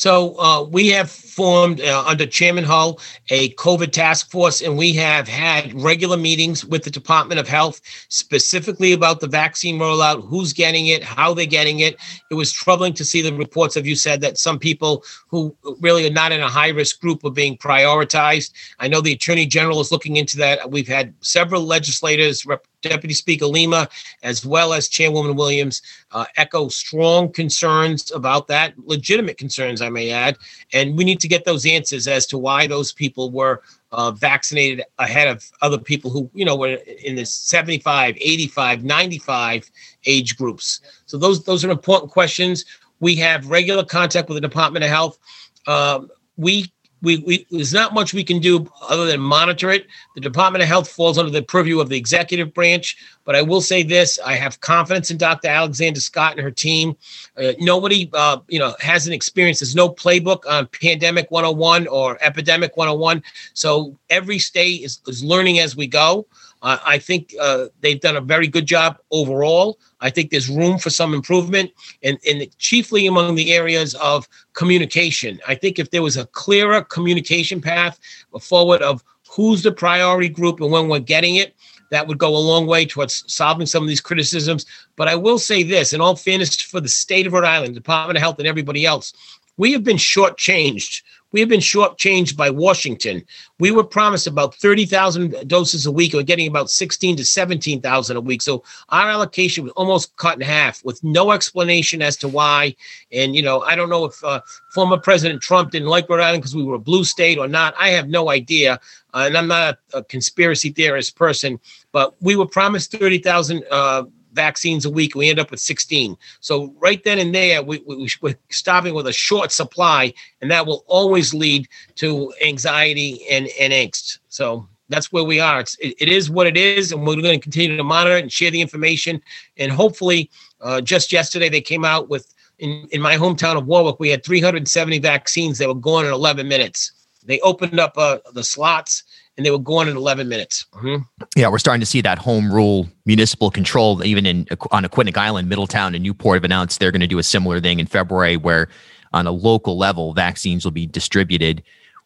So 0.00 0.34
uh, 0.38 0.62
we 0.62 0.88
have 0.88 1.10
formed 1.10 1.82
uh, 1.82 2.02
under 2.06 2.24
Chairman 2.24 2.64
Hull 2.64 2.98
a 3.28 3.50
COVID 3.56 3.92
task 3.92 4.30
force, 4.30 4.62
and 4.62 4.78
we 4.78 4.94
have 4.94 5.28
had 5.28 5.78
regular 5.78 6.16
meetings 6.16 6.64
with 6.64 6.84
the 6.84 6.90
Department 6.90 7.38
of 7.38 7.46
Health 7.46 7.82
specifically 8.08 8.94
about 8.94 9.20
the 9.20 9.26
vaccine 9.26 9.78
rollout, 9.78 10.26
who's 10.26 10.54
getting 10.54 10.86
it, 10.86 11.04
how 11.04 11.34
they're 11.34 11.44
getting 11.44 11.80
it. 11.80 11.96
It 12.30 12.34
was 12.34 12.50
troubling 12.50 12.94
to 12.94 13.04
see 13.04 13.20
the 13.20 13.34
reports 13.34 13.76
of 13.76 13.86
you 13.86 13.94
said 13.94 14.22
that 14.22 14.38
some 14.38 14.58
people 14.58 15.04
who 15.28 15.54
really 15.80 16.06
are 16.06 16.12
not 16.14 16.32
in 16.32 16.40
a 16.40 16.48
high 16.48 16.70
risk 16.70 16.98
group 17.02 17.22
are 17.22 17.30
being 17.30 17.58
prioritized. 17.58 18.52
I 18.78 18.88
know 18.88 19.02
the 19.02 19.12
Attorney 19.12 19.44
General 19.44 19.82
is 19.82 19.92
looking 19.92 20.16
into 20.16 20.38
that. 20.38 20.70
We've 20.70 20.88
had 20.88 21.12
several 21.20 21.64
legislators, 21.64 22.46
Rep- 22.46 22.66
Deputy 22.82 23.14
Speaker 23.14 23.46
Lima, 23.46 23.88
as 24.22 24.44
well 24.44 24.72
as 24.72 24.88
Chairwoman 24.88 25.36
Williams, 25.36 25.82
uh, 26.12 26.24
echo 26.36 26.68
strong 26.68 27.30
concerns 27.32 28.10
about 28.12 28.48
that, 28.48 28.74
legitimate 28.78 29.38
concerns, 29.38 29.82
I 29.82 29.88
may 29.88 30.10
add. 30.10 30.38
And 30.72 30.96
we 30.96 31.04
need 31.04 31.20
to 31.20 31.28
get 31.28 31.44
those 31.44 31.66
answers 31.66 32.08
as 32.08 32.26
to 32.26 32.38
why 32.38 32.66
those 32.66 32.92
people 32.92 33.30
were 33.30 33.62
uh, 33.92 34.12
vaccinated 34.12 34.84
ahead 34.98 35.28
of 35.28 35.50
other 35.62 35.78
people 35.78 36.10
who, 36.10 36.30
you 36.34 36.44
know, 36.44 36.56
were 36.56 36.78
in 37.04 37.16
the 37.16 37.26
75, 37.26 38.16
85, 38.20 38.84
95 38.84 39.70
age 40.06 40.36
groups. 40.36 40.80
So 41.06 41.18
those 41.18 41.44
those 41.44 41.64
are 41.64 41.70
important 41.70 42.12
questions. 42.12 42.64
We 43.00 43.16
have 43.16 43.48
regular 43.48 43.84
contact 43.84 44.28
with 44.28 44.36
the 44.36 44.40
Department 44.40 44.84
of 44.84 44.90
Health. 44.90 45.18
Um, 45.66 46.10
we 46.36 46.72
we, 47.02 47.18
we 47.18 47.46
there's 47.50 47.72
not 47.72 47.94
much 47.94 48.12
we 48.12 48.24
can 48.24 48.40
do 48.40 48.70
other 48.88 49.06
than 49.06 49.20
monitor 49.20 49.70
it. 49.70 49.86
The 50.14 50.20
Department 50.20 50.62
of 50.62 50.68
Health 50.68 50.88
falls 50.88 51.18
under 51.18 51.30
the 51.30 51.42
purview 51.42 51.80
of 51.80 51.88
the 51.88 51.96
executive 51.96 52.52
branch, 52.52 52.96
but 53.24 53.34
I 53.34 53.42
will 53.42 53.60
say 53.60 53.82
this: 53.82 54.18
I 54.24 54.34
have 54.34 54.60
confidence 54.60 55.10
in 55.10 55.16
Dr. 55.16 55.48
Alexander 55.48 56.00
Scott 56.00 56.32
and 56.32 56.40
her 56.42 56.50
team. 56.50 56.96
Uh, 57.36 57.52
nobody, 57.58 58.10
uh, 58.12 58.38
you 58.48 58.58
know, 58.58 58.74
has 58.80 59.06
an 59.06 59.12
experience. 59.12 59.60
There's 59.60 59.74
no 59.74 59.88
playbook 59.88 60.46
on 60.48 60.66
pandemic 60.66 61.30
101 61.30 61.86
or 61.86 62.18
epidemic 62.22 62.76
101. 62.76 63.22
So 63.54 63.96
every 64.10 64.38
state 64.38 64.82
is, 64.82 65.00
is 65.06 65.24
learning 65.24 65.58
as 65.58 65.76
we 65.76 65.86
go. 65.86 66.26
I 66.62 66.98
think 66.98 67.34
uh, 67.40 67.66
they've 67.80 68.00
done 68.00 68.16
a 68.16 68.20
very 68.20 68.46
good 68.46 68.66
job 68.66 68.98
overall. 69.10 69.78
I 70.00 70.10
think 70.10 70.30
there's 70.30 70.50
room 70.50 70.78
for 70.78 70.90
some 70.90 71.14
improvement, 71.14 71.70
and, 72.02 72.18
and 72.28 72.46
chiefly 72.58 73.06
among 73.06 73.34
the 73.34 73.54
areas 73.54 73.94
of 73.94 74.28
communication. 74.52 75.40
I 75.48 75.54
think 75.54 75.78
if 75.78 75.90
there 75.90 76.02
was 76.02 76.16
a 76.16 76.26
clearer 76.26 76.82
communication 76.82 77.60
path 77.62 77.98
forward 78.40 78.82
of 78.82 79.02
who's 79.28 79.62
the 79.62 79.72
priority 79.72 80.28
group 80.28 80.60
and 80.60 80.70
when 80.70 80.88
we're 80.88 80.98
getting 80.98 81.36
it, 81.36 81.54
that 81.90 82.06
would 82.06 82.18
go 82.18 82.36
a 82.36 82.38
long 82.38 82.66
way 82.66 82.84
towards 82.84 83.24
solving 83.32 83.66
some 83.66 83.82
of 83.82 83.88
these 83.88 84.00
criticisms. 84.00 84.66
But 84.96 85.08
I 85.08 85.16
will 85.16 85.38
say 85.38 85.62
this, 85.62 85.92
in 85.92 86.00
all 86.00 86.16
fairness 86.16 86.60
for 86.60 86.80
the 86.80 86.88
state 86.88 87.26
of 87.26 87.32
Rhode 87.32 87.44
Island, 87.44 87.74
Department 87.74 88.16
of 88.16 88.22
Health, 88.22 88.38
and 88.38 88.46
everybody 88.46 88.84
else, 88.86 89.12
we 89.56 89.72
have 89.72 89.84
been 89.84 89.96
shortchanged 89.96 91.02
we 91.32 91.40
have 91.40 91.48
been 91.48 91.60
shortchanged 91.60 92.36
by 92.36 92.50
Washington. 92.50 93.22
We 93.58 93.70
were 93.70 93.84
promised 93.84 94.26
about 94.26 94.54
30,000 94.56 95.48
doses 95.48 95.86
a 95.86 95.92
week. 95.92 96.12
We're 96.12 96.22
getting 96.22 96.48
about 96.48 96.70
16 96.70 97.16
to 97.16 97.24
17,000 97.24 98.16
a 98.16 98.20
week. 98.20 98.42
So 98.42 98.64
our 98.88 99.08
allocation 99.08 99.64
was 99.64 99.72
almost 99.74 100.16
cut 100.16 100.36
in 100.36 100.40
half 100.40 100.84
with 100.84 101.02
no 101.04 101.30
explanation 101.30 102.02
as 102.02 102.16
to 102.18 102.28
why. 102.28 102.74
And, 103.12 103.36
you 103.36 103.42
know, 103.42 103.62
I 103.62 103.76
don't 103.76 103.90
know 103.90 104.06
if 104.06 104.22
uh, 104.24 104.40
former 104.72 104.98
President 104.98 105.40
Trump 105.40 105.70
didn't 105.70 105.88
like 105.88 106.08
Rhode 106.08 106.20
Island 106.20 106.42
because 106.42 106.56
we 106.56 106.64
were 106.64 106.74
a 106.74 106.80
blue 106.80 107.04
state 107.04 107.38
or 107.38 107.48
not. 107.48 107.74
I 107.78 107.90
have 107.90 108.08
no 108.08 108.30
idea. 108.30 108.80
Uh, 109.14 109.24
and 109.26 109.36
I'm 109.36 109.48
not 109.48 109.78
a, 109.92 109.98
a, 109.98 110.04
conspiracy 110.04 110.70
theorist 110.70 111.16
person, 111.16 111.58
but 111.90 112.14
we 112.22 112.36
were 112.36 112.46
promised 112.46 112.92
30,000 112.92 113.64
uh, 113.70 114.04
vaccines 114.32 114.84
a 114.84 114.90
week. 114.90 115.14
We 115.14 115.30
end 115.30 115.38
up 115.38 115.50
with 115.50 115.60
16. 115.60 116.16
So 116.40 116.74
right 116.78 117.02
then 117.04 117.18
and 117.18 117.34
there, 117.34 117.62
we, 117.62 117.82
we, 117.86 118.08
we're 118.20 118.38
stopping 118.50 118.94
with 118.94 119.06
a 119.06 119.12
short 119.12 119.52
supply, 119.52 120.12
and 120.40 120.50
that 120.50 120.66
will 120.66 120.84
always 120.86 121.34
lead 121.34 121.68
to 121.96 122.32
anxiety 122.44 123.26
and, 123.30 123.48
and 123.58 123.72
angst. 123.72 124.18
So 124.28 124.68
that's 124.88 125.12
where 125.12 125.24
we 125.24 125.40
are. 125.40 125.60
It's, 125.60 125.76
it, 125.78 125.94
it 125.98 126.08
is 126.08 126.30
what 126.30 126.46
it 126.46 126.56
is, 126.56 126.92
and 126.92 127.06
we're 127.06 127.16
going 127.16 127.38
to 127.38 127.42
continue 127.42 127.76
to 127.76 127.84
monitor 127.84 128.16
it 128.16 128.22
and 128.22 128.32
share 128.32 128.50
the 128.50 128.60
information. 128.60 129.22
And 129.56 129.72
hopefully, 129.72 130.30
uh, 130.60 130.80
just 130.80 131.12
yesterday 131.12 131.48
they 131.48 131.60
came 131.60 131.84
out 131.84 132.08
with 132.08 132.32
in, 132.60 132.86
in 132.92 133.00
my 133.00 133.16
hometown 133.16 133.56
of 133.56 133.66
Warwick, 133.66 133.98
we 133.98 134.10
had 134.10 134.24
370 134.24 134.98
vaccines 134.98 135.58
that 135.58 135.68
were 135.68 135.74
gone 135.74 136.04
in 136.04 136.12
11 136.12 136.46
minutes. 136.46 136.92
They 137.24 137.40
opened 137.40 137.80
up 137.80 137.96
uh, 137.96 138.18
the 138.32 138.44
slots 138.44 139.02
and 139.36 139.46
they 139.46 139.50
were 139.50 139.58
gone 139.58 139.88
in 139.88 139.96
11 139.96 140.28
minutes. 140.28 140.66
Mm-hmm. 140.74 141.02
Yeah, 141.36 141.48
we're 141.48 141.58
starting 141.58 141.80
to 141.80 141.86
see 141.86 142.00
that 142.02 142.18
home 142.18 142.52
rule 142.52 142.88
municipal 143.06 143.50
control, 143.50 144.04
even 144.04 144.26
in 144.26 144.46
on 144.70 144.84
Aquidneck 144.84 145.16
Island, 145.16 145.48
Middletown, 145.48 145.94
and 145.94 146.02
Newport 146.02 146.36
have 146.36 146.44
announced 146.44 146.80
they're 146.80 146.92
going 146.92 147.00
to 147.00 147.06
do 147.06 147.18
a 147.18 147.22
similar 147.22 147.60
thing 147.60 147.80
in 147.80 147.86
February, 147.86 148.36
where 148.36 148.68
on 149.12 149.26
a 149.26 149.32
local 149.32 149.76
level, 149.78 150.12
vaccines 150.14 150.64
will 150.64 150.72
be 150.72 150.86
distributed. 150.86 151.62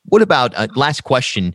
What 0.06 0.22
about 0.22 0.54
uh, 0.54 0.68
last 0.74 1.02
question? 1.02 1.54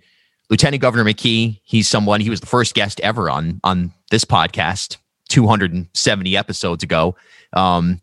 Lieutenant 0.50 0.82
Governor 0.82 1.04
McKee, 1.04 1.60
he's 1.64 1.88
someone, 1.88 2.22
he 2.22 2.30
was 2.30 2.40
the 2.40 2.48
first 2.48 2.74
guest 2.74 3.00
ever 3.02 3.30
on 3.30 3.60
on 3.64 3.94
this 4.10 4.26
podcast 4.26 4.98
270 5.30 6.36
episodes 6.36 6.84
ago. 6.84 7.16
Um, 7.54 8.02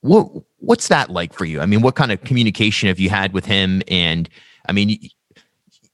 what 0.00 0.28
What's 0.60 0.88
that 0.88 1.10
like 1.10 1.32
for 1.32 1.44
you? 1.44 1.60
I 1.60 1.66
mean, 1.66 1.82
what 1.82 1.94
kind 1.94 2.10
of 2.10 2.20
communication 2.22 2.88
have 2.88 2.98
you 2.98 3.10
had 3.10 3.32
with 3.32 3.46
him? 3.46 3.80
And 3.86 4.28
I 4.68 4.72
mean, 4.72 4.98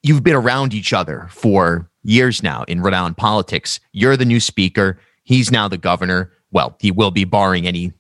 you've 0.05 0.23
been 0.23 0.35
around 0.35 0.75
each 0.75 0.93
other 0.93 1.27
for 1.31 1.91
years 2.05 2.43
now 2.43 2.63
in 2.65 2.81
Rhode 2.81 2.95
Island 2.95 3.17
politics. 3.17 3.81
You're 3.93 4.17
the 4.17 4.27
new 4.27 4.39
speaker. 4.39 5.01
He's 5.25 5.51
now 5.51 5.67
the 5.67 5.79
governor. 5.79 6.31
Well, 6.53 6.77
he 6.79 6.91
will 6.93 7.11
be 7.11 7.25
barring 7.25 7.67
any 7.67 7.93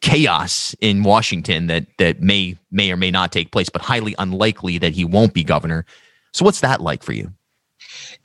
chaos 0.00 0.74
in 0.80 1.02
Washington 1.02 1.66
that 1.66 1.86
that 1.98 2.20
may 2.22 2.56
may 2.70 2.90
or 2.90 2.96
may 2.96 3.10
not 3.10 3.30
take 3.30 3.52
place, 3.52 3.68
but 3.68 3.82
highly 3.82 4.14
unlikely 4.18 4.78
that 4.78 4.94
he 4.94 5.04
won't 5.04 5.34
be 5.34 5.44
governor. 5.44 5.84
So 6.32 6.44
what's 6.44 6.60
that 6.60 6.80
like 6.80 7.02
for 7.02 7.12
you? 7.12 7.32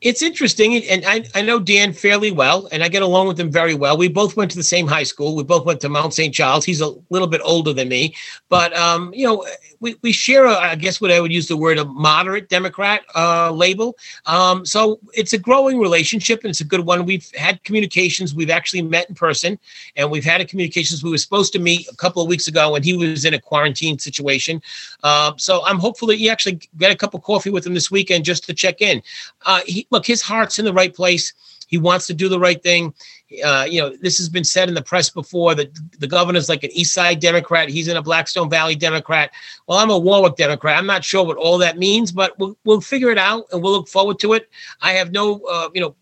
It's 0.01 0.21
interesting, 0.21 0.75
and 0.85 1.03
I, 1.05 1.25
I 1.33 1.41
know 1.41 1.59
Dan 1.59 1.93
fairly 1.93 2.31
well, 2.31 2.67
and 2.71 2.83
I 2.83 2.89
get 2.89 3.01
along 3.01 3.27
with 3.27 3.39
him 3.39 3.51
very 3.51 3.73
well. 3.73 3.97
We 3.97 4.07
both 4.07 4.35
went 4.38 4.51
to 4.51 4.57
the 4.57 4.63
same 4.63 4.88
high 4.88 5.03
school. 5.03 5.35
We 5.35 5.43
both 5.43 5.65
went 5.65 5.81
to 5.81 5.89
Mount 5.89 6.13
St. 6.13 6.33
Charles. 6.33 6.65
He's 6.65 6.81
a 6.81 6.93
little 7.09 7.27
bit 7.27 7.41
older 7.43 7.73
than 7.73 7.89
me, 7.89 8.15
but 8.49 8.75
um, 8.75 9.13
you 9.13 9.25
know, 9.25 9.45
we, 9.79 9.95
we 10.01 10.11
share, 10.11 10.45
a, 10.45 10.53
I 10.53 10.75
guess, 10.75 10.99
what 10.99 11.11
I 11.11 11.19
would 11.19 11.31
use 11.31 11.47
the 11.47 11.57
word 11.57 11.77
a 11.77 11.85
moderate 11.85 12.49
Democrat 12.49 13.03
uh, 13.15 13.51
label. 13.51 13.97
Um, 14.25 14.65
so 14.65 14.99
it's 15.13 15.33
a 15.33 15.38
growing 15.38 15.79
relationship, 15.79 16.41
and 16.43 16.49
it's 16.49 16.61
a 16.61 16.65
good 16.65 16.85
one. 16.85 17.05
We've 17.05 17.29
had 17.35 17.63
communications. 17.63 18.33
We've 18.33 18.49
actually 18.49 18.81
met 18.81 19.09
in 19.09 19.15
person, 19.15 19.59
and 19.95 20.09
we've 20.09 20.25
had 20.25 20.41
a 20.41 20.45
communications. 20.45 21.03
We 21.03 21.11
were 21.11 21.17
supposed 21.17 21.53
to 21.53 21.59
meet 21.59 21.88
a 21.88 21.95
couple 21.95 22.21
of 22.21 22.27
weeks 22.27 22.47
ago 22.47 22.71
when 22.71 22.83
he 22.83 22.95
was 22.95 23.25
in 23.25 23.33
a 23.33 23.39
quarantine 23.39 23.99
situation. 23.99 24.61
Uh, 25.03 25.33
so 25.38 25.63
I'm 25.65 25.79
hopeful 25.79 26.07
that 26.09 26.17
you 26.17 26.29
actually 26.29 26.59
get 26.77 26.91
a 26.91 26.95
cup 26.95 27.13
of 27.13 27.21
coffee 27.21 27.49
with 27.49 27.65
him 27.65 27.73
this 27.73 27.91
weekend 27.91 28.25
just 28.25 28.45
to 28.45 28.53
check 28.53 28.81
in. 28.81 29.01
Uh, 29.45 29.61
he, 29.65 29.88
look, 29.91 30.06
his 30.06 30.21
heart's 30.21 30.60
in 30.60 30.65
the 30.65 30.73
right 30.73 30.93
place. 30.93 31.34
He 31.67 31.78
wants 31.78 32.08
to 32.08 32.13
do 32.13 32.30
the 32.30 32.39
right 32.39 32.62
thing. 32.62 32.93
Uh, 33.43 33.65
you 33.67 33.82
know, 33.82 33.95
this 34.01 34.17
has 34.17 34.30
been 34.30 34.43
said 34.43 34.69
in 34.69 34.75
the 34.75 34.82
press 34.84 35.10
before 35.10 35.56
that 35.56 35.71
the 35.99 36.08
governor's 36.08 36.47
like 36.47 36.63
an 36.63 36.71
East 36.71 36.93
Side 36.93 37.19
Democrat. 37.19 37.69
He's 37.69 37.88
in 37.88 37.97
a 37.97 38.01
Blackstone 38.01 38.49
Valley 38.49 38.75
Democrat. 38.75 39.32
Well, 39.67 39.80
I'm 39.80 39.89
a 39.89 39.97
Warwick 39.97 40.36
Democrat. 40.36 40.78
I'm 40.78 40.86
not 40.86 41.04
sure 41.04 41.25
what 41.25 41.38
all 41.38 41.58
that 41.58 41.78
means, 41.78 42.12
but 42.12 42.38
we'll, 42.38 42.56
we'll 42.65 42.82
figure 42.82 43.10
it 43.10 43.17
out 43.17 43.45
and 43.51 43.63
we'll 43.63 43.73
look 43.73 43.88
forward 43.88 44.19
to 44.19 44.34
it. 44.34 44.49
I 44.82 44.91
have 44.91 45.12
no, 45.12 45.41
uh, 45.49 45.69
you 45.73 45.82
know, 45.82 45.95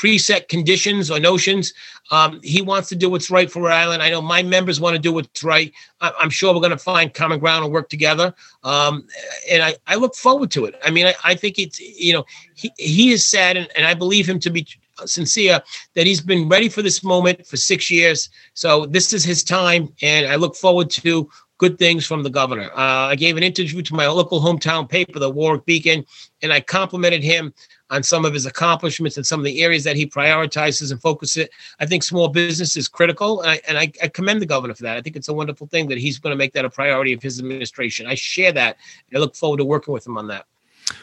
preset 0.00 0.48
conditions 0.48 1.10
or 1.10 1.20
notions. 1.20 1.74
Um, 2.10 2.40
he 2.42 2.62
wants 2.62 2.88
to 2.88 2.96
do 2.96 3.10
what's 3.10 3.30
right 3.30 3.50
for 3.50 3.62
Rhode 3.62 3.72
Island. 3.72 4.02
I 4.02 4.08
know 4.08 4.22
my 4.22 4.42
members 4.42 4.80
want 4.80 4.96
to 4.96 4.98
do 4.98 5.12
what's 5.12 5.44
right. 5.44 5.72
I, 6.00 6.10
am 6.22 6.30
sure 6.30 6.54
we're 6.54 6.60
going 6.60 6.70
to 6.70 6.78
find 6.78 7.12
common 7.12 7.38
ground 7.38 7.64
and 7.64 7.72
work 7.72 7.90
together. 7.90 8.34
Um, 8.64 9.06
and 9.50 9.62
I, 9.62 9.74
I 9.86 9.96
look 9.96 10.14
forward 10.14 10.50
to 10.52 10.64
it. 10.64 10.74
I 10.82 10.90
mean, 10.90 11.06
I, 11.06 11.14
I 11.22 11.34
think 11.34 11.58
it's, 11.58 11.78
you 11.78 12.14
know, 12.14 12.24
he, 12.54 12.72
he 12.78 13.10
has 13.10 13.26
said, 13.26 13.58
and, 13.58 13.68
and 13.76 13.86
I 13.86 13.92
believe 13.92 14.26
him 14.26 14.40
to 14.40 14.50
be 14.50 14.66
sincere, 15.04 15.60
that 15.94 16.06
he's 16.06 16.22
been 16.22 16.48
ready 16.48 16.70
for 16.70 16.80
this 16.80 17.04
moment 17.04 17.46
for 17.46 17.58
six 17.58 17.90
years. 17.90 18.30
So 18.54 18.86
this 18.86 19.12
is 19.12 19.22
his 19.22 19.44
time. 19.44 19.92
And 20.00 20.26
I 20.26 20.36
look 20.36 20.56
forward 20.56 20.88
to 20.90 21.28
good 21.60 21.78
things 21.78 22.06
from 22.06 22.22
the 22.22 22.30
governor. 22.30 22.70
Uh, 22.74 23.08
I 23.12 23.16
gave 23.16 23.36
an 23.36 23.42
interview 23.42 23.82
to 23.82 23.94
my 23.94 24.06
local 24.06 24.40
hometown 24.40 24.88
paper, 24.88 25.18
the 25.18 25.28
Warwick 25.28 25.66
Beacon, 25.66 26.06
and 26.40 26.54
I 26.54 26.60
complimented 26.60 27.22
him 27.22 27.52
on 27.90 28.02
some 28.02 28.24
of 28.24 28.32
his 28.32 28.46
accomplishments 28.46 29.18
and 29.18 29.26
some 29.26 29.40
of 29.40 29.44
the 29.44 29.62
areas 29.62 29.84
that 29.84 29.94
he 29.94 30.06
prioritizes 30.06 30.90
and 30.90 30.98
focuses. 31.02 31.48
I 31.78 31.84
think 31.84 32.02
small 32.02 32.28
business 32.28 32.78
is 32.78 32.88
critical, 32.88 33.42
and 33.42 33.50
I, 33.50 33.60
and 33.68 33.76
I, 33.76 33.92
I 34.02 34.08
commend 34.08 34.40
the 34.40 34.46
governor 34.46 34.72
for 34.72 34.84
that. 34.84 34.96
I 34.96 35.02
think 35.02 35.16
it's 35.16 35.28
a 35.28 35.34
wonderful 35.34 35.66
thing 35.66 35.88
that 35.88 35.98
he's 35.98 36.18
going 36.18 36.32
to 36.32 36.36
make 36.36 36.54
that 36.54 36.64
a 36.64 36.70
priority 36.70 37.12
of 37.12 37.22
his 37.22 37.38
administration. 37.38 38.06
I 38.06 38.14
share 38.14 38.52
that. 38.52 38.78
and 39.10 39.18
I 39.18 39.20
look 39.20 39.36
forward 39.36 39.58
to 39.58 39.66
working 39.66 39.92
with 39.92 40.06
him 40.06 40.16
on 40.16 40.28
that. 40.28 40.46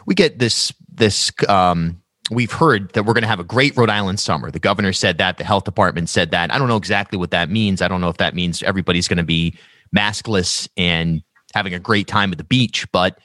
We 0.08 0.16
get 0.16 0.40
this 0.40 0.74
this. 0.92 1.32
Um, 1.48 2.02
we've 2.32 2.52
heard 2.52 2.92
that 2.94 3.04
we're 3.04 3.14
going 3.14 3.22
to 3.22 3.28
have 3.30 3.40
a 3.40 3.44
great 3.44 3.78
Rhode 3.78 3.92
Island 3.92 4.20
summer. 4.20 4.50
The 4.50 4.58
governor 4.58 4.92
said 4.92 5.20
that. 5.20 5.38
The 5.38 5.44
health 5.44 5.66
department 5.66 6.10
said 6.10 6.32
that. 6.32 6.52
I 6.52 6.58
don't 6.58 6.68
know 6.68 6.78
exactly 6.78 7.20
what 7.20 7.30
that 7.30 7.52
means. 7.52 7.84
I 7.84 7.88
don't 7.88 8.02
know 8.02 8.10
if 8.10 8.18
that 8.18 8.34
means 8.34 8.64
everybody's 8.64 9.08
going 9.08 9.18
to 9.18 9.24
be 9.24 9.56
maskless 9.96 10.68
and 10.78 11.22
having 11.54 11.74
a 11.74 11.80
great 11.80 12.08
time 12.08 12.32
at 12.32 12.38
the 12.38 12.44
beach, 12.44 12.86
but 12.92 13.20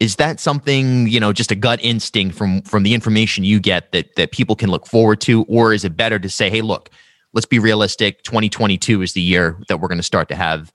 is 0.00 0.16
that 0.16 0.40
something 0.40 1.06
you 1.08 1.20
know 1.20 1.32
just 1.32 1.50
a 1.50 1.54
gut 1.54 1.80
instinct 1.82 2.36
from 2.36 2.62
from 2.62 2.82
the 2.82 2.94
information 2.94 3.44
you 3.44 3.60
get 3.60 3.92
that 3.92 4.16
that 4.16 4.32
people 4.32 4.56
can 4.56 4.70
look 4.70 4.86
forward 4.86 5.20
to? 5.22 5.44
Or 5.44 5.72
is 5.72 5.84
it 5.84 5.96
better 5.96 6.18
to 6.18 6.28
say 6.28 6.50
hey 6.50 6.62
look 6.62 6.90
let's 7.34 7.46
be 7.46 7.58
realistic. 7.58 8.22
2022 8.22 9.02
is 9.02 9.12
the 9.12 9.20
year 9.20 9.58
that 9.68 9.80
we're 9.80 9.88
going 9.88 9.98
to 9.98 10.04
start 10.04 10.28
to 10.28 10.36
have 10.36 10.72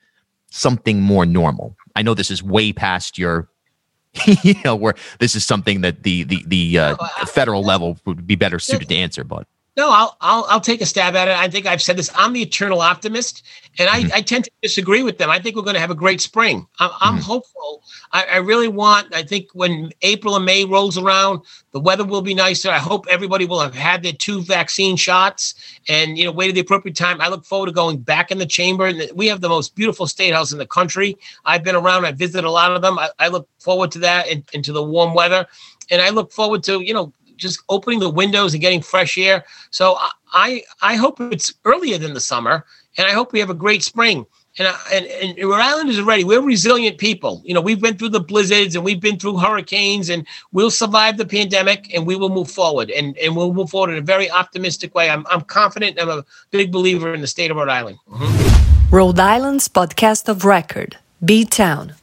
something 0.52 1.02
more 1.02 1.26
normal. 1.26 1.76
I 1.96 2.02
know 2.02 2.14
this 2.14 2.30
is 2.30 2.44
way 2.44 2.72
past 2.72 3.18
your 3.18 3.50
you 4.44 4.56
know 4.66 4.76
where 4.76 4.96
this 5.20 5.36
is 5.36 5.46
something 5.46 5.82
that 5.82 6.04
the 6.04 6.24
the 6.24 6.44
the 6.48 6.80
uh, 6.80 6.96
federal 7.28 7.64
level 7.64 7.98
would 8.06 8.26
be 8.26 8.36
better 8.36 8.58
suited 8.58 8.90
to 8.90 8.96
answer 8.96 9.24
but 9.24 9.46
no, 9.80 9.92
I'll, 9.92 10.18
I'll 10.20 10.46
I'll 10.50 10.60
take 10.60 10.82
a 10.82 10.86
stab 10.86 11.16
at 11.16 11.30
it. 11.30 11.38
I 11.38 11.48
think 11.48 11.66
I've 11.66 11.82
said 11.82 11.96
this. 11.96 12.12
I'm 12.14 12.34
the 12.34 12.42
eternal 12.42 12.82
optimist, 12.82 13.44
and 13.78 13.88
I, 13.88 14.02
mm-hmm. 14.02 14.14
I 14.14 14.20
tend 14.20 14.44
to 14.44 14.52
disagree 14.62 15.04
with 15.04 15.18
them. 15.18 15.30
I 15.30 15.40
think 15.40 15.56
we're 15.56 15.62
going 15.62 15.76
to 15.76 15.80
have 15.80 15.90
a 15.90 15.96
great 15.96 16.20
spring. 16.20 16.68
I'm, 16.80 16.92
I'm 17.00 17.14
mm-hmm. 17.14 17.24
hopeful. 17.24 17.82
I, 18.12 18.26
I, 18.26 18.38
really 18.38 18.68
want. 18.68 19.16
I 19.16 19.24
think 19.24 19.48
when 19.54 19.92
April 20.02 20.36
and 20.36 20.44
May 20.44 20.66
rolls 20.66 20.98
around, 20.98 21.44
the 21.72 21.80
weather 21.80 22.04
will 22.04 22.22
be 22.22 22.34
nicer. 22.34 22.70
I 22.70 22.78
hope 22.78 23.06
everybody 23.10 23.46
will 23.46 23.62
have 23.62 23.74
had 23.74 24.04
their 24.04 24.12
two 24.12 24.42
vaccine 24.42 24.98
shots 24.98 25.56
and 25.88 26.18
you 26.18 26.26
know 26.26 26.34
waited 26.34 26.58
the 26.58 26.62
appropriate 26.62 26.98
time. 26.98 27.22
I 27.22 27.30
look 27.30 27.46
forward 27.46 27.68
to 27.68 27.72
going 27.72 28.00
back 28.00 28.32
in 28.32 28.38
the 28.38 28.46
chamber. 28.46 28.88
And 28.88 29.10
we 29.16 29.28
have 29.28 29.40
the 29.40 29.48
most 29.48 29.76
beautiful 29.76 30.08
state 30.08 30.34
house 30.34 30.52
in 30.52 30.58
the 30.58 30.68
country. 30.68 31.16
I've 31.46 31.64
been 31.64 31.78
around. 31.78 32.06
I 32.06 32.12
visited 32.12 32.46
a 32.46 32.52
lot 32.52 32.74
of 32.74 32.82
them. 32.82 33.00
I, 33.00 33.12
I 33.18 33.30
look 33.30 33.48
forward 33.60 33.92
to 33.92 34.00
that 34.00 34.28
and, 34.28 34.44
and 34.54 34.66
to 34.66 34.74
the 34.74 34.84
warm 34.84 35.14
weather 35.14 35.48
and 35.90 36.02
I 36.02 36.10
look 36.10 36.32
forward 36.32 36.64
to 36.64 36.82
you 36.82 36.94
know 36.94 37.14
just 37.40 37.64
opening 37.70 38.00
the 38.00 38.10
windows 38.10 38.54
and 38.54 38.62
getting 38.62 38.82
fresh 38.82 39.18
air. 39.18 39.44
So 39.72 39.98
I 40.34 40.64
I 40.82 40.96
hope 40.96 41.20
it's 41.20 41.54
earlier 41.66 41.98
than 41.98 42.14
the 42.14 42.20
summer, 42.20 42.66
and 42.98 43.08
I 43.08 43.12
hope 43.12 43.34
we 43.34 43.40
have 43.40 43.50
a 43.50 43.56
great 43.56 43.84
spring. 43.84 44.26
And, 44.58 44.68
and, 44.92 45.06
and 45.06 45.50
Rhode 45.50 45.62
Island 45.62 45.90
is 45.90 46.02
ready. 46.02 46.26
We're 46.26 46.42
resilient 46.42 46.98
people. 46.98 47.42
You 47.46 47.54
know, 47.54 47.62
we've 47.62 47.80
been 47.80 47.98
through 47.98 48.10
the 48.10 48.20
blizzards 48.20 48.76
and 48.76 48.84
we've 48.84 49.00
been 49.00 49.18
through 49.18 49.38
hurricanes, 49.38 50.10
and 50.10 50.28
we'll 50.52 50.72
survive 50.72 51.16
the 51.18 51.26
pandemic 51.26 51.94
and 51.94 52.06
we 52.06 52.18
will 52.18 52.30
move 52.30 52.52
forward. 52.52 52.90
And, 52.90 53.18
and 53.20 53.38
we'll 53.38 53.54
move 53.54 53.70
forward 53.70 53.92
in 53.92 53.98
a 53.98 54.02
very 54.02 54.30
optimistic 54.30 54.94
way. 54.96 55.10
I'm, 55.10 55.26
I'm 55.30 55.42
confident. 55.42 56.02
I'm 56.02 56.10
a 56.10 56.26
big 56.52 56.72
believer 56.72 57.14
in 57.14 57.22
the 57.22 57.28
state 57.28 57.52
of 57.52 57.58
Rhode 57.58 57.70
Island. 57.70 58.00
Mm-hmm. 58.10 58.96
Rhode 58.96 59.20
Island's 59.20 59.70
podcast 59.70 60.28
of 60.28 60.44
record, 60.44 60.98
B 61.24 61.46
Town. 61.46 61.94